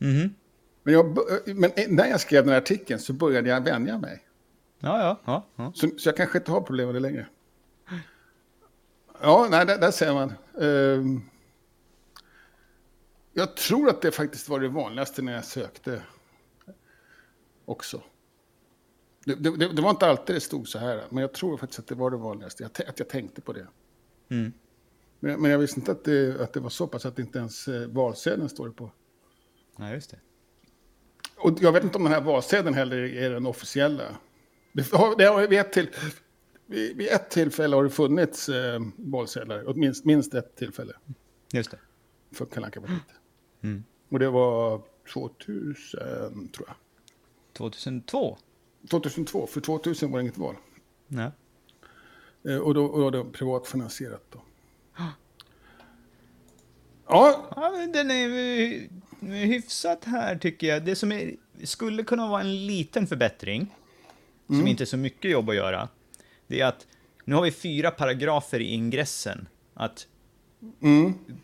Mm. 0.00 0.34
Men, 0.82 0.94
jag, 0.94 1.18
men 1.46 1.70
när 1.88 2.06
jag 2.06 2.20
skrev 2.20 2.44
den 2.44 2.52
här 2.52 2.60
artikeln 2.60 3.00
så 3.00 3.12
började 3.12 3.48
jag 3.50 3.64
vänja 3.64 3.98
mig. 3.98 4.24
Ja, 4.78 5.00
ja. 5.00 5.20
ja, 5.24 5.46
ja. 5.56 5.72
Så, 5.74 5.88
så, 5.98 6.08
jag 6.08 6.16
kanske 6.16 6.38
inte 6.38 6.50
har 6.50 6.60
problem 6.60 6.86
med 6.86 6.94
det 6.94 7.00
längre. 7.00 7.26
Ja, 9.22 9.48
nej, 9.50 9.66
där, 9.66 9.78
där 9.78 9.90
ser 9.90 10.14
man. 10.14 10.32
Uh, 10.62 11.20
jag 13.32 13.56
tror 13.56 13.88
att 13.88 14.02
det 14.02 14.10
faktiskt 14.10 14.48
var 14.48 14.60
det 14.60 14.68
vanligaste 14.68 15.22
när 15.22 15.32
jag 15.32 15.44
sökte 15.44 16.02
också. 17.64 18.02
Det, 19.34 19.56
det, 19.56 19.72
det, 19.72 19.82
var 19.82 19.90
inte 19.90 20.06
alltid 20.06 20.36
det 20.36 20.40
stod 20.40 20.68
så 20.68 20.78
här, 20.78 21.02
men 21.10 21.20
jag 21.20 21.32
tror 21.32 21.56
faktiskt 21.56 21.78
att 21.78 21.86
det 21.86 21.94
var 21.94 22.10
det 22.10 22.16
vanligaste, 22.16 22.66
att 22.66 22.98
jag 22.98 23.08
tänkte 23.08 23.40
på 23.40 23.52
det. 23.52 23.66
Mm. 24.28 24.52
Men, 25.20 25.42
men, 25.42 25.50
jag 25.50 25.58
visste 25.58 25.80
inte 25.80 25.92
att 25.92 26.04
det, 26.04 26.40
att 26.40 26.52
det 26.52 26.60
var 26.60 26.70
så 26.70 26.86
pass 26.86 27.06
att 27.06 27.18
inte 27.18 27.38
ens 27.38 27.68
eh, 27.68 27.88
valsedeln 27.88 28.48
står 28.48 28.66
det 28.66 28.72
på. 28.72 28.90
Nej, 29.76 29.94
just 29.94 30.10
det. 30.10 30.18
Och 31.36 31.58
jag 31.60 31.72
vet 31.72 31.84
inte 31.84 31.98
om 31.98 32.04
den 32.04 32.12
här 32.12 32.20
valsedeln 32.20 32.74
heller 32.74 32.96
är 32.96 33.30
den 33.30 33.46
officiella. 33.46 34.04
Det 34.72 34.92
har, 34.92 35.16
det 35.16 35.24
har, 35.24 35.46
vid, 35.46 35.58
ett 35.58 35.72
till, 35.72 35.88
vid 36.66 37.08
ett 37.08 37.30
tillfälle 37.30 37.76
har 37.76 37.84
det 37.84 37.90
funnits 37.90 38.48
eh, 38.48 38.80
valsedlar, 38.96 39.64
åtminstone 39.66 40.14
minst 40.14 40.34
ett 40.34 40.56
tillfälle. 40.56 40.92
Just 41.52 41.70
det. 41.70 41.78
För 42.32 42.46
Kalle 42.46 42.70
mm. 43.62 43.84
Och 44.08 44.18
det 44.18 44.30
var 44.30 44.82
2000, 45.12 46.48
tror 46.48 46.68
jag. 46.68 46.76
2002? 47.52 48.38
2002, 48.88 49.46
för 49.46 49.60
2000 49.60 50.10
var 50.10 50.18
det 50.18 50.22
inget 50.22 50.38
val. 50.38 50.54
Nej. 51.08 51.30
Eh, 52.48 52.56
Och 52.56 52.74
då, 52.74 52.84
och 52.84 53.12
då 53.12 53.18
är 53.20 53.24
det 53.24 53.30
privatfinansierat 53.32 54.24
då. 54.30 54.40
Ja, 54.96 55.12
Ja, 57.56 57.70
men 57.76 57.92
den 57.92 58.10
är 58.10 58.28
eh, 59.22 59.28
hyfsat 59.28 60.04
här 60.04 60.36
tycker 60.36 60.66
jag. 60.66 60.84
Det 60.84 60.96
som 60.96 61.12
är, 61.12 61.34
skulle 61.64 62.02
kunna 62.04 62.28
vara 62.28 62.40
en 62.40 62.66
liten 62.66 63.06
förbättring, 63.06 63.74
som 64.46 64.66
inte 64.66 64.84
är 64.84 64.86
så 64.86 64.96
mycket 64.96 65.30
jobb 65.30 65.48
att 65.50 65.56
göra, 65.56 65.88
det 66.46 66.60
är 66.60 66.66
att 66.66 66.86
nu 67.24 67.34
har 67.34 67.42
vi 67.42 67.50
fyra 67.50 67.90
paragrafer 67.90 68.60
i 68.60 68.64
ingressen. 68.64 69.48
Att, 69.74 70.06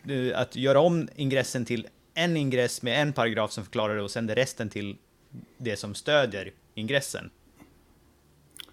eh, 0.07 0.39
att 0.39 0.55
göra 0.55 0.79
om 0.79 1.09
ingressen 1.15 1.65
till 1.65 1.87
en 2.13 2.37
ingress 2.37 2.81
med 2.81 3.01
en 3.01 3.13
paragraf 3.13 3.51
som 3.51 3.63
förklarar 3.63 3.95
det 3.95 4.01
och 4.03 4.11
sen 4.11 4.27
det 4.27 4.35
resten 4.35 4.69
till 4.69 4.97
det 5.57 5.75
som 5.77 5.95
stödjer 5.95 6.51
ingressen. 6.75 7.29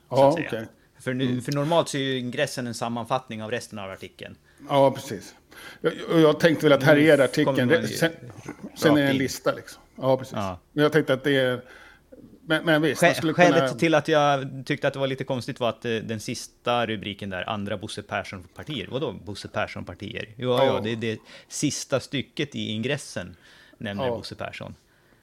ja 0.08 0.28
okej. 0.32 0.66
För, 1.00 1.14
nu, 1.14 1.40
för 1.40 1.52
normalt 1.52 1.88
så 1.88 1.96
är 1.96 2.00
ju 2.02 2.18
ingressen 2.18 2.66
en 2.66 2.74
sammanfattning 2.74 3.42
av 3.42 3.50
resten 3.50 3.78
av 3.78 3.90
artikeln. 3.90 4.36
Ja, 4.68 4.90
precis. 4.90 5.34
Jag, 5.80 6.20
jag 6.20 6.40
tänkte 6.40 6.66
väl 6.66 6.72
att 6.72 6.82
här 6.82 6.96
är 6.96 7.18
artikeln, 7.18 7.88
sen, 7.88 8.12
sen 8.74 8.96
är 8.96 9.02
det 9.02 9.08
en 9.08 9.16
lista 9.16 9.52
liksom. 9.52 9.82
Ja, 9.96 10.16
precis. 10.16 10.34
Ja. 10.34 10.58
Men 10.72 10.82
jag 10.82 10.92
tänkte 10.92 11.12
att 11.12 11.24
det 11.24 11.36
är... 11.36 11.60
Men, 12.44 12.64
men 12.64 12.82
visst, 12.82 13.02
Skä- 13.02 13.32
Skälet 13.32 13.56
kunna... 13.56 13.68
till 13.68 13.94
att 13.94 14.08
jag 14.08 14.62
tyckte 14.66 14.88
att 14.88 14.94
det 14.94 15.00
var 15.00 15.06
lite 15.06 15.24
konstigt 15.24 15.60
var 15.60 15.68
att 15.68 15.84
eh, 15.84 15.94
den 15.94 16.20
sista 16.20 16.86
rubriken 16.86 17.30
där, 17.30 17.48
andra 17.48 17.76
Bosse 17.76 18.02
Persson-partier. 18.02 18.88
Vadå 18.90 19.12
Bosse 19.12 19.48
Persson-partier? 19.48 20.28
Jo, 20.36 20.50
ja. 20.50 20.66
Ja. 20.66 20.80
det 20.80 20.90
är 20.90 20.96
det 20.96 21.18
sista 21.48 22.00
stycket 22.00 22.54
i 22.54 22.70
ingressen 22.70 23.36
nämner 23.78 24.06
Ja. 24.06 24.16
Bosse 24.16 24.34
Persson. 24.34 24.74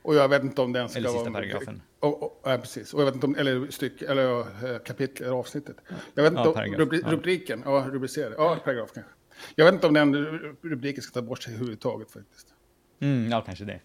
Och 0.01 0.15
jag 0.15 0.29
vet 0.29 0.43
inte 0.43 0.61
om 0.61 0.73
den 0.73 0.89
ska 0.89 0.99
Eller 0.99 1.09
sista 1.09 1.23
vara... 1.23 1.33
paragrafen. 1.33 1.81
Och, 1.99 2.23
och, 2.23 2.41
ja, 2.43 2.57
precis. 2.57 2.93
Och 2.93 3.01
jag 3.01 3.05
vet 3.05 3.15
inte 3.15 3.27
om... 3.27 3.35
Eller 3.35 3.71
styck... 3.71 4.01
Eller 4.01 4.23
ja, 4.23 4.45
kapitel, 4.85 5.25
eller 5.25 5.35
avsnittet. 5.35 5.77
Jag 6.13 6.23
vet 6.23 6.31
inte 6.31 6.41
Ja, 6.41 6.65
om... 6.65 6.75
Rubri, 6.75 7.01
rubriken. 7.01 7.61
Ja, 7.65 7.85
rubricerad. 7.91 8.33
Ja, 8.37 8.57
paragraf 8.63 8.91
kanske. 8.93 9.11
Jag 9.55 9.65
vet 9.65 9.73
inte 9.73 9.87
om 9.87 9.93
den 9.93 10.15
rubriken 10.61 11.03
ska 11.03 11.13
ta 11.13 11.21
bort 11.21 11.43
sig 11.43 11.53
överhuvudtaget 11.53 12.11
faktiskt. 12.11 12.53
Mm, 12.99 13.31
ja, 13.31 13.41
kanske 13.41 13.65
det. 13.65 13.79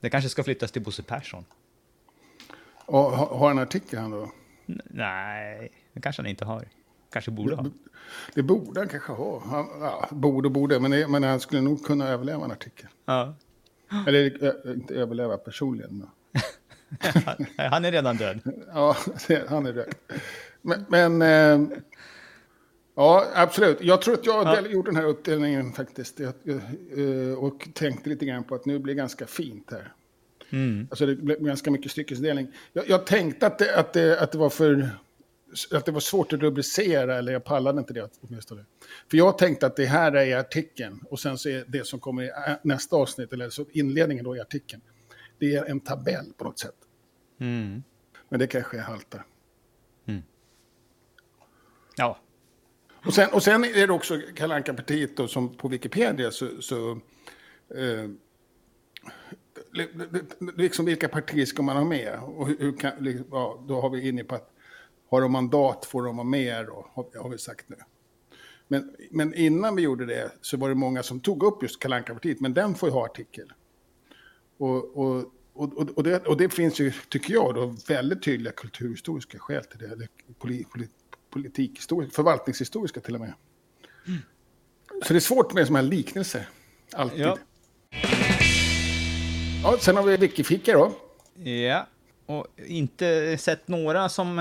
Det 0.00 0.10
kanske 0.10 0.28
ska 0.30 0.42
flyttas 0.44 0.72
till 0.72 0.82
Bosse 0.82 1.02
Persson. 1.02 1.44
Och 2.86 2.98
har, 2.98 3.26
har 3.26 3.50
en 3.50 3.58
artikel 3.58 3.98
han 3.98 4.10
då? 4.10 4.30
N- 4.66 4.80
nej, 4.84 5.72
det 5.92 6.00
kanske 6.00 6.22
han 6.22 6.30
inte 6.30 6.44
har. 6.44 6.68
Kanske 7.12 7.30
borde 7.30 7.54
ha. 7.54 7.66
Det 8.34 8.42
borde 8.42 8.80
han 8.80 8.88
kanske 8.88 9.12
ha. 9.12 9.40
Han, 9.46 9.66
ja, 9.80 10.08
borde 10.10 10.48
och 10.48 10.52
borde, 10.52 10.80
men, 10.80 10.90
det, 10.90 11.08
men 11.08 11.22
han 11.22 11.40
skulle 11.40 11.62
nog 11.62 11.84
kunna 11.84 12.08
överleva 12.08 12.44
en 12.44 12.50
artikel. 12.52 12.86
Ja. 13.04 13.34
Eller 14.06 14.44
ö, 14.44 14.52
inte 14.72 14.94
överleva 14.94 15.36
personligen. 15.36 15.98
Men. 15.98 16.08
Han 17.70 17.84
är 17.84 17.92
redan 17.92 18.16
död. 18.16 18.40
Ja, 18.74 18.96
han 19.48 19.66
är 19.66 19.72
död. 19.72 19.94
Men, 20.62 20.84
men 20.88 21.22
eh, 21.22 21.78
ja, 22.94 23.26
absolut. 23.34 23.78
Jag 23.80 24.02
tror 24.02 24.14
att 24.14 24.26
jag 24.26 24.46
Ja. 24.46 24.60
gjorde 24.60 24.90
den 24.90 24.96
här 24.96 25.06
uppdelningen 25.06 25.72
faktiskt. 25.72 26.20
Eh, 26.20 26.28
och 27.38 27.68
tänkte 27.74 28.08
lite 28.08 28.24
grann 28.26 28.44
på 28.44 28.54
att 28.54 28.66
nu 28.66 28.78
blir 28.78 28.94
det 28.94 28.98
ganska 28.98 29.26
fint 29.26 29.70
här. 29.70 29.92
Mm. 30.50 30.86
Alltså 30.90 31.06
det 31.06 31.16
blev 31.16 31.38
ganska 31.42 31.70
mycket 31.70 31.90
styckesdelning. 31.92 32.48
Jag, 32.72 32.88
jag 32.88 33.06
tänkte 33.06 33.46
att 33.46 33.58
det, 33.58 33.76
att, 33.76 33.92
det, 33.92 34.20
att 34.20 34.32
det 34.32 34.38
var 34.38 34.50
för... 34.50 34.90
Att 35.70 35.84
det 35.84 35.92
var 35.92 36.00
svårt 36.00 36.32
att 36.32 36.40
rubricera, 36.40 37.18
eller 37.18 37.32
jag 37.32 37.44
pallade 37.44 37.78
inte 37.78 37.92
det 37.92 38.10
åtminstone. 38.20 38.64
För 39.10 39.16
jag 39.16 39.38
tänkte 39.38 39.66
att 39.66 39.76
det 39.76 39.86
här 39.86 40.12
är 40.12 40.26
i 40.26 40.34
artikeln, 40.34 41.00
och 41.10 41.20
sen 41.20 41.38
så 41.38 41.48
är 41.48 41.64
det 41.68 41.86
som 41.86 42.00
kommer 42.00 42.22
i 42.22 42.30
nästa 42.62 42.96
avsnitt, 42.96 43.32
eller 43.32 43.50
så 43.50 43.64
inledningen 43.70 44.24
då 44.24 44.36
i 44.36 44.40
artikeln, 44.40 44.82
det 45.38 45.54
är 45.54 45.64
en 45.64 45.80
tabell 45.80 46.32
på 46.36 46.44
något 46.44 46.58
sätt. 46.58 46.76
Mm. 47.40 47.82
Men 48.28 48.38
det 48.40 48.46
kanske 48.46 48.76
jag 48.76 48.84
haltar. 48.84 49.26
Ja. 51.96 52.18
Och 53.06 53.14
sen, 53.14 53.28
och 53.32 53.42
sen 53.42 53.64
är 53.64 53.86
det 53.86 53.92
också 53.92 54.20
Kalle 54.34 54.54
Anka-partiet 54.54 55.16
då, 55.16 55.28
som 55.28 55.56
på 55.56 55.68
Wikipedia 55.68 56.30
så... 56.30 56.62
så 56.62 56.90
eh, 57.74 58.10
li- 59.72 59.88
li- 59.94 60.52
liksom 60.56 60.84
vilka 60.84 61.08
partier 61.08 61.46
ska 61.46 61.62
man 61.62 61.76
ha 61.76 61.84
med? 61.84 62.18
Och 62.22 62.48
hur, 62.48 62.78
kan, 62.78 63.24
ja, 63.30 63.64
då 63.68 63.80
har 63.80 63.90
vi 63.90 64.08
inne 64.08 64.24
på 64.24 64.34
att 64.34 64.51
har 65.12 65.20
de 65.20 65.32
mandat 65.32 65.84
får 65.84 66.02
de 66.02 66.16
vara 66.16 66.26
med 66.26 66.66
då, 66.66 66.86
har, 66.92 67.22
har 67.22 67.30
vi 67.30 67.38
sagt 67.38 67.68
nu. 67.68 67.76
Men, 68.68 68.96
men 69.10 69.34
innan 69.34 69.76
vi 69.76 69.82
gjorde 69.82 70.06
det 70.06 70.32
så 70.40 70.56
var 70.56 70.68
det 70.68 70.74
många 70.74 71.02
som 71.02 71.20
tog 71.20 71.42
upp 71.42 71.62
just 71.62 71.80
Kalle 71.80 71.96
Anka-partiet, 71.96 72.40
men 72.40 72.54
den 72.54 72.74
får 72.74 72.88
ju 72.88 72.92
ha 72.92 73.04
artikel. 73.04 73.52
Och, 74.58 74.96
och, 74.96 75.24
och, 75.52 75.88
och, 75.96 76.02
det, 76.02 76.26
och 76.26 76.36
det 76.36 76.48
finns 76.48 76.80
ju, 76.80 76.92
tycker 77.08 77.34
jag, 77.34 77.54
då, 77.54 77.76
väldigt 77.88 78.22
tydliga 78.22 78.52
kulturhistoriska 78.52 79.38
skäl 79.38 79.64
till 79.64 79.78
det. 79.78 79.86
Eller 79.86 80.08
poli, 80.38 80.64
poli, 80.64 80.88
politikhistoriska, 81.30 82.14
förvaltningshistoriska 82.14 83.00
till 83.00 83.14
och 83.14 83.20
med. 83.20 83.32
Så 85.06 85.12
det 85.12 85.18
är 85.18 85.20
svårt 85.20 85.54
med 85.54 85.66
sådana 85.66 85.82
här 85.82 85.90
liknelser. 85.90 86.48
Alltid. 86.92 87.20
Ja. 87.20 87.38
Ja. 89.62 89.78
sen 89.80 89.96
har 89.96 90.02
vi 90.02 90.16
Wikifika 90.16 90.72
då. 90.72 90.92
Ja, 91.34 91.86
och 92.38 92.46
inte 92.66 93.36
sett 93.38 93.68
några 93.68 94.08
som 94.08 94.38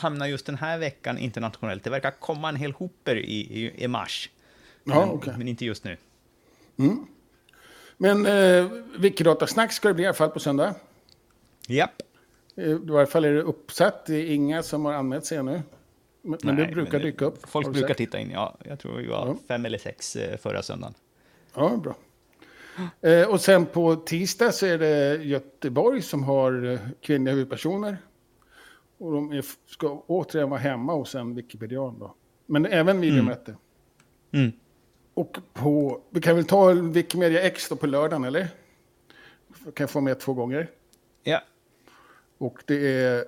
hamnar 0.00 0.26
just 0.26 0.46
den 0.46 0.56
här 0.56 0.78
veckan 0.78 1.18
internationellt. 1.18 1.84
Det 1.84 1.90
verkar 1.90 2.10
komma 2.10 2.48
en 2.48 2.56
hel 2.56 2.72
hoper 2.72 3.16
i, 3.16 3.72
i, 3.76 3.88
mars. 3.88 4.30
Ja, 4.84 5.00
men, 5.00 5.08
okej. 5.08 5.34
men 5.38 5.48
inte 5.48 5.64
just 5.64 5.84
nu. 5.84 5.96
Men 7.96 8.26
eh, 8.26 8.70
Wikidatasnack 8.98 9.72
ska 9.72 9.88
det 9.88 9.94
bli 9.94 10.04
i 10.04 10.06
alla 10.06 10.14
fall 10.14 10.30
på 10.30 10.40
söndag. 10.40 10.74
Japp. 11.68 12.02
Eh, 12.56 12.64
I 12.64 12.74
varje 12.74 13.06
fall 13.06 13.24
är 13.24 13.32
det 13.32 13.42
uppsatt. 13.42 14.06
Det 14.06 14.14
är 14.14 14.34
inga 14.34 14.62
som 14.62 14.84
har 14.84 14.92
anmält 14.92 15.24
sig 15.24 15.38
ännu. 15.38 15.62
Men, 16.22 16.38
men 16.42 16.56
det 16.56 16.62
Nej, 16.62 16.74
brukar 16.74 16.92
men 16.92 17.02
dyka 17.02 17.24
upp. 17.24 17.48
Folk 17.48 17.68
brukar 17.72 17.94
titta 17.94 18.18
in. 18.18 18.30
Ja, 18.30 18.56
jag 18.64 18.78
tror 18.78 18.96
vi 18.96 19.06
var 19.06 19.26
Ja. 19.26 19.36
fem 19.48 19.64
eller 19.64 19.78
sex 19.78 20.16
eh, 20.16 20.36
förra 20.38 20.62
söndagen. 20.62 20.94
Ja, 21.54 21.76
bra. 21.76 21.94
Eh, 23.00 23.28
och 23.28 23.40
sen 23.40 23.66
på 23.66 23.96
tisdag 23.96 24.52
så 24.52 24.66
är 24.66 24.78
det 24.78 25.24
Göteborg 25.24 26.02
som 26.02 26.22
har 26.24 26.64
eh, 26.64 26.80
kvinnliga 27.00 27.34
huvudpersoner. 27.34 27.96
Och 28.98 29.12
de 29.12 29.32
är, 29.32 29.44
ska 29.66 30.04
återigen 30.06 30.50
vara 30.50 30.60
hemma 30.60 30.94
hos 30.94 31.14
en 31.14 31.34
Wikipedian 31.34 31.98
då. 31.98 32.14
Men 32.46 32.66
även 32.66 33.00
videomöte. 33.00 33.56
Mm. 34.32 34.52
Och 35.14 35.38
på, 35.52 36.00
vi 36.10 36.20
kan 36.20 36.36
väl 36.36 36.44
ta 36.44 36.72
Wikimedia 36.72 37.40
X 37.42 37.68
då 37.68 37.76
på 37.76 37.86
lördagen, 37.86 38.24
eller? 38.24 38.48
Jag 39.64 39.74
kan 39.74 39.88
få 39.88 40.00
med 40.00 40.20
två 40.20 40.34
gånger. 40.34 40.70
Ja, 41.22 41.42
Och 42.38 42.58
det 42.66 43.02
är, 43.02 43.24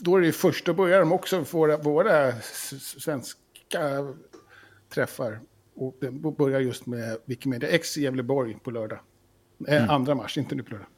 då 0.00 0.16
är 0.16 0.20
det 0.20 0.32
först, 0.32 0.66
då 0.66 0.74
börjar 0.74 1.00
de 1.00 1.12
också 1.12 1.44
våra, 1.52 1.76
våra 1.76 2.32
svenska 2.80 3.40
träffar. 4.88 5.40
Och 5.76 5.96
det 6.00 6.10
börjar 6.10 6.60
just 6.60 6.86
med 6.86 7.16
Wikimedia 7.24 7.68
X 7.68 7.98
i 7.98 8.02
Gävleborg 8.02 8.56
på 8.64 8.70
lördag. 8.70 8.98
Eh, 9.68 10.04
2 10.04 10.14
mars, 10.14 10.38
inte 10.38 10.54
nu 10.54 10.62
på 10.62 10.70
lördag. 10.70 10.88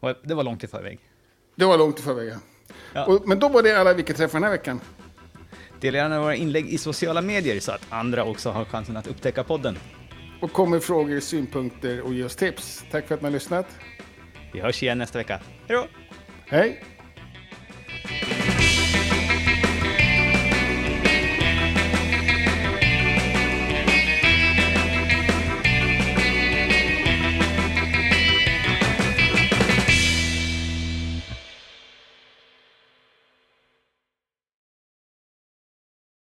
och 0.00 0.14
det 0.28 0.34
var 0.34 0.44
långt 0.44 0.64
i 0.64 0.66
förväg. 0.66 0.98
Det 1.56 1.64
var 1.64 1.78
långt 1.78 1.98
i 1.98 2.02
förväg. 2.02 2.28
ja. 2.28 2.36
Ja. 2.94 3.06
Och, 3.06 3.28
men 3.28 3.38
då 3.38 3.48
var 3.48 3.62
det 3.62 3.80
alla 3.80 3.94
Wiki-träffar 3.94 4.32
den 4.32 4.42
här 4.44 4.50
veckan. 4.50 4.80
Dela 5.80 5.98
gärna 5.98 6.20
våra 6.20 6.34
inlägg 6.34 6.68
i 6.68 6.78
sociala 6.78 7.22
medier 7.22 7.60
så 7.60 7.72
att 7.72 7.86
andra 7.90 8.24
också 8.24 8.50
har 8.50 8.64
chansen 8.64 8.96
att 8.96 9.06
upptäcka 9.06 9.44
podden. 9.44 9.76
Och 10.40 10.52
kommer 10.52 10.78
frågor, 10.80 11.20
synpunkter 11.20 12.00
och 12.00 12.14
ge 12.14 12.24
oss 12.24 12.36
tips. 12.36 12.84
Tack 12.90 13.06
för 13.06 13.14
att 13.14 13.20
ni 13.20 13.26
har 13.26 13.32
lyssnat. 13.32 13.66
Vi 14.52 14.60
hörs 14.60 14.82
igen 14.82 14.98
nästa 14.98 15.18
vecka. 15.18 15.40
Hej 15.68 15.76
då! 15.76 15.86
Hej! 16.46 16.84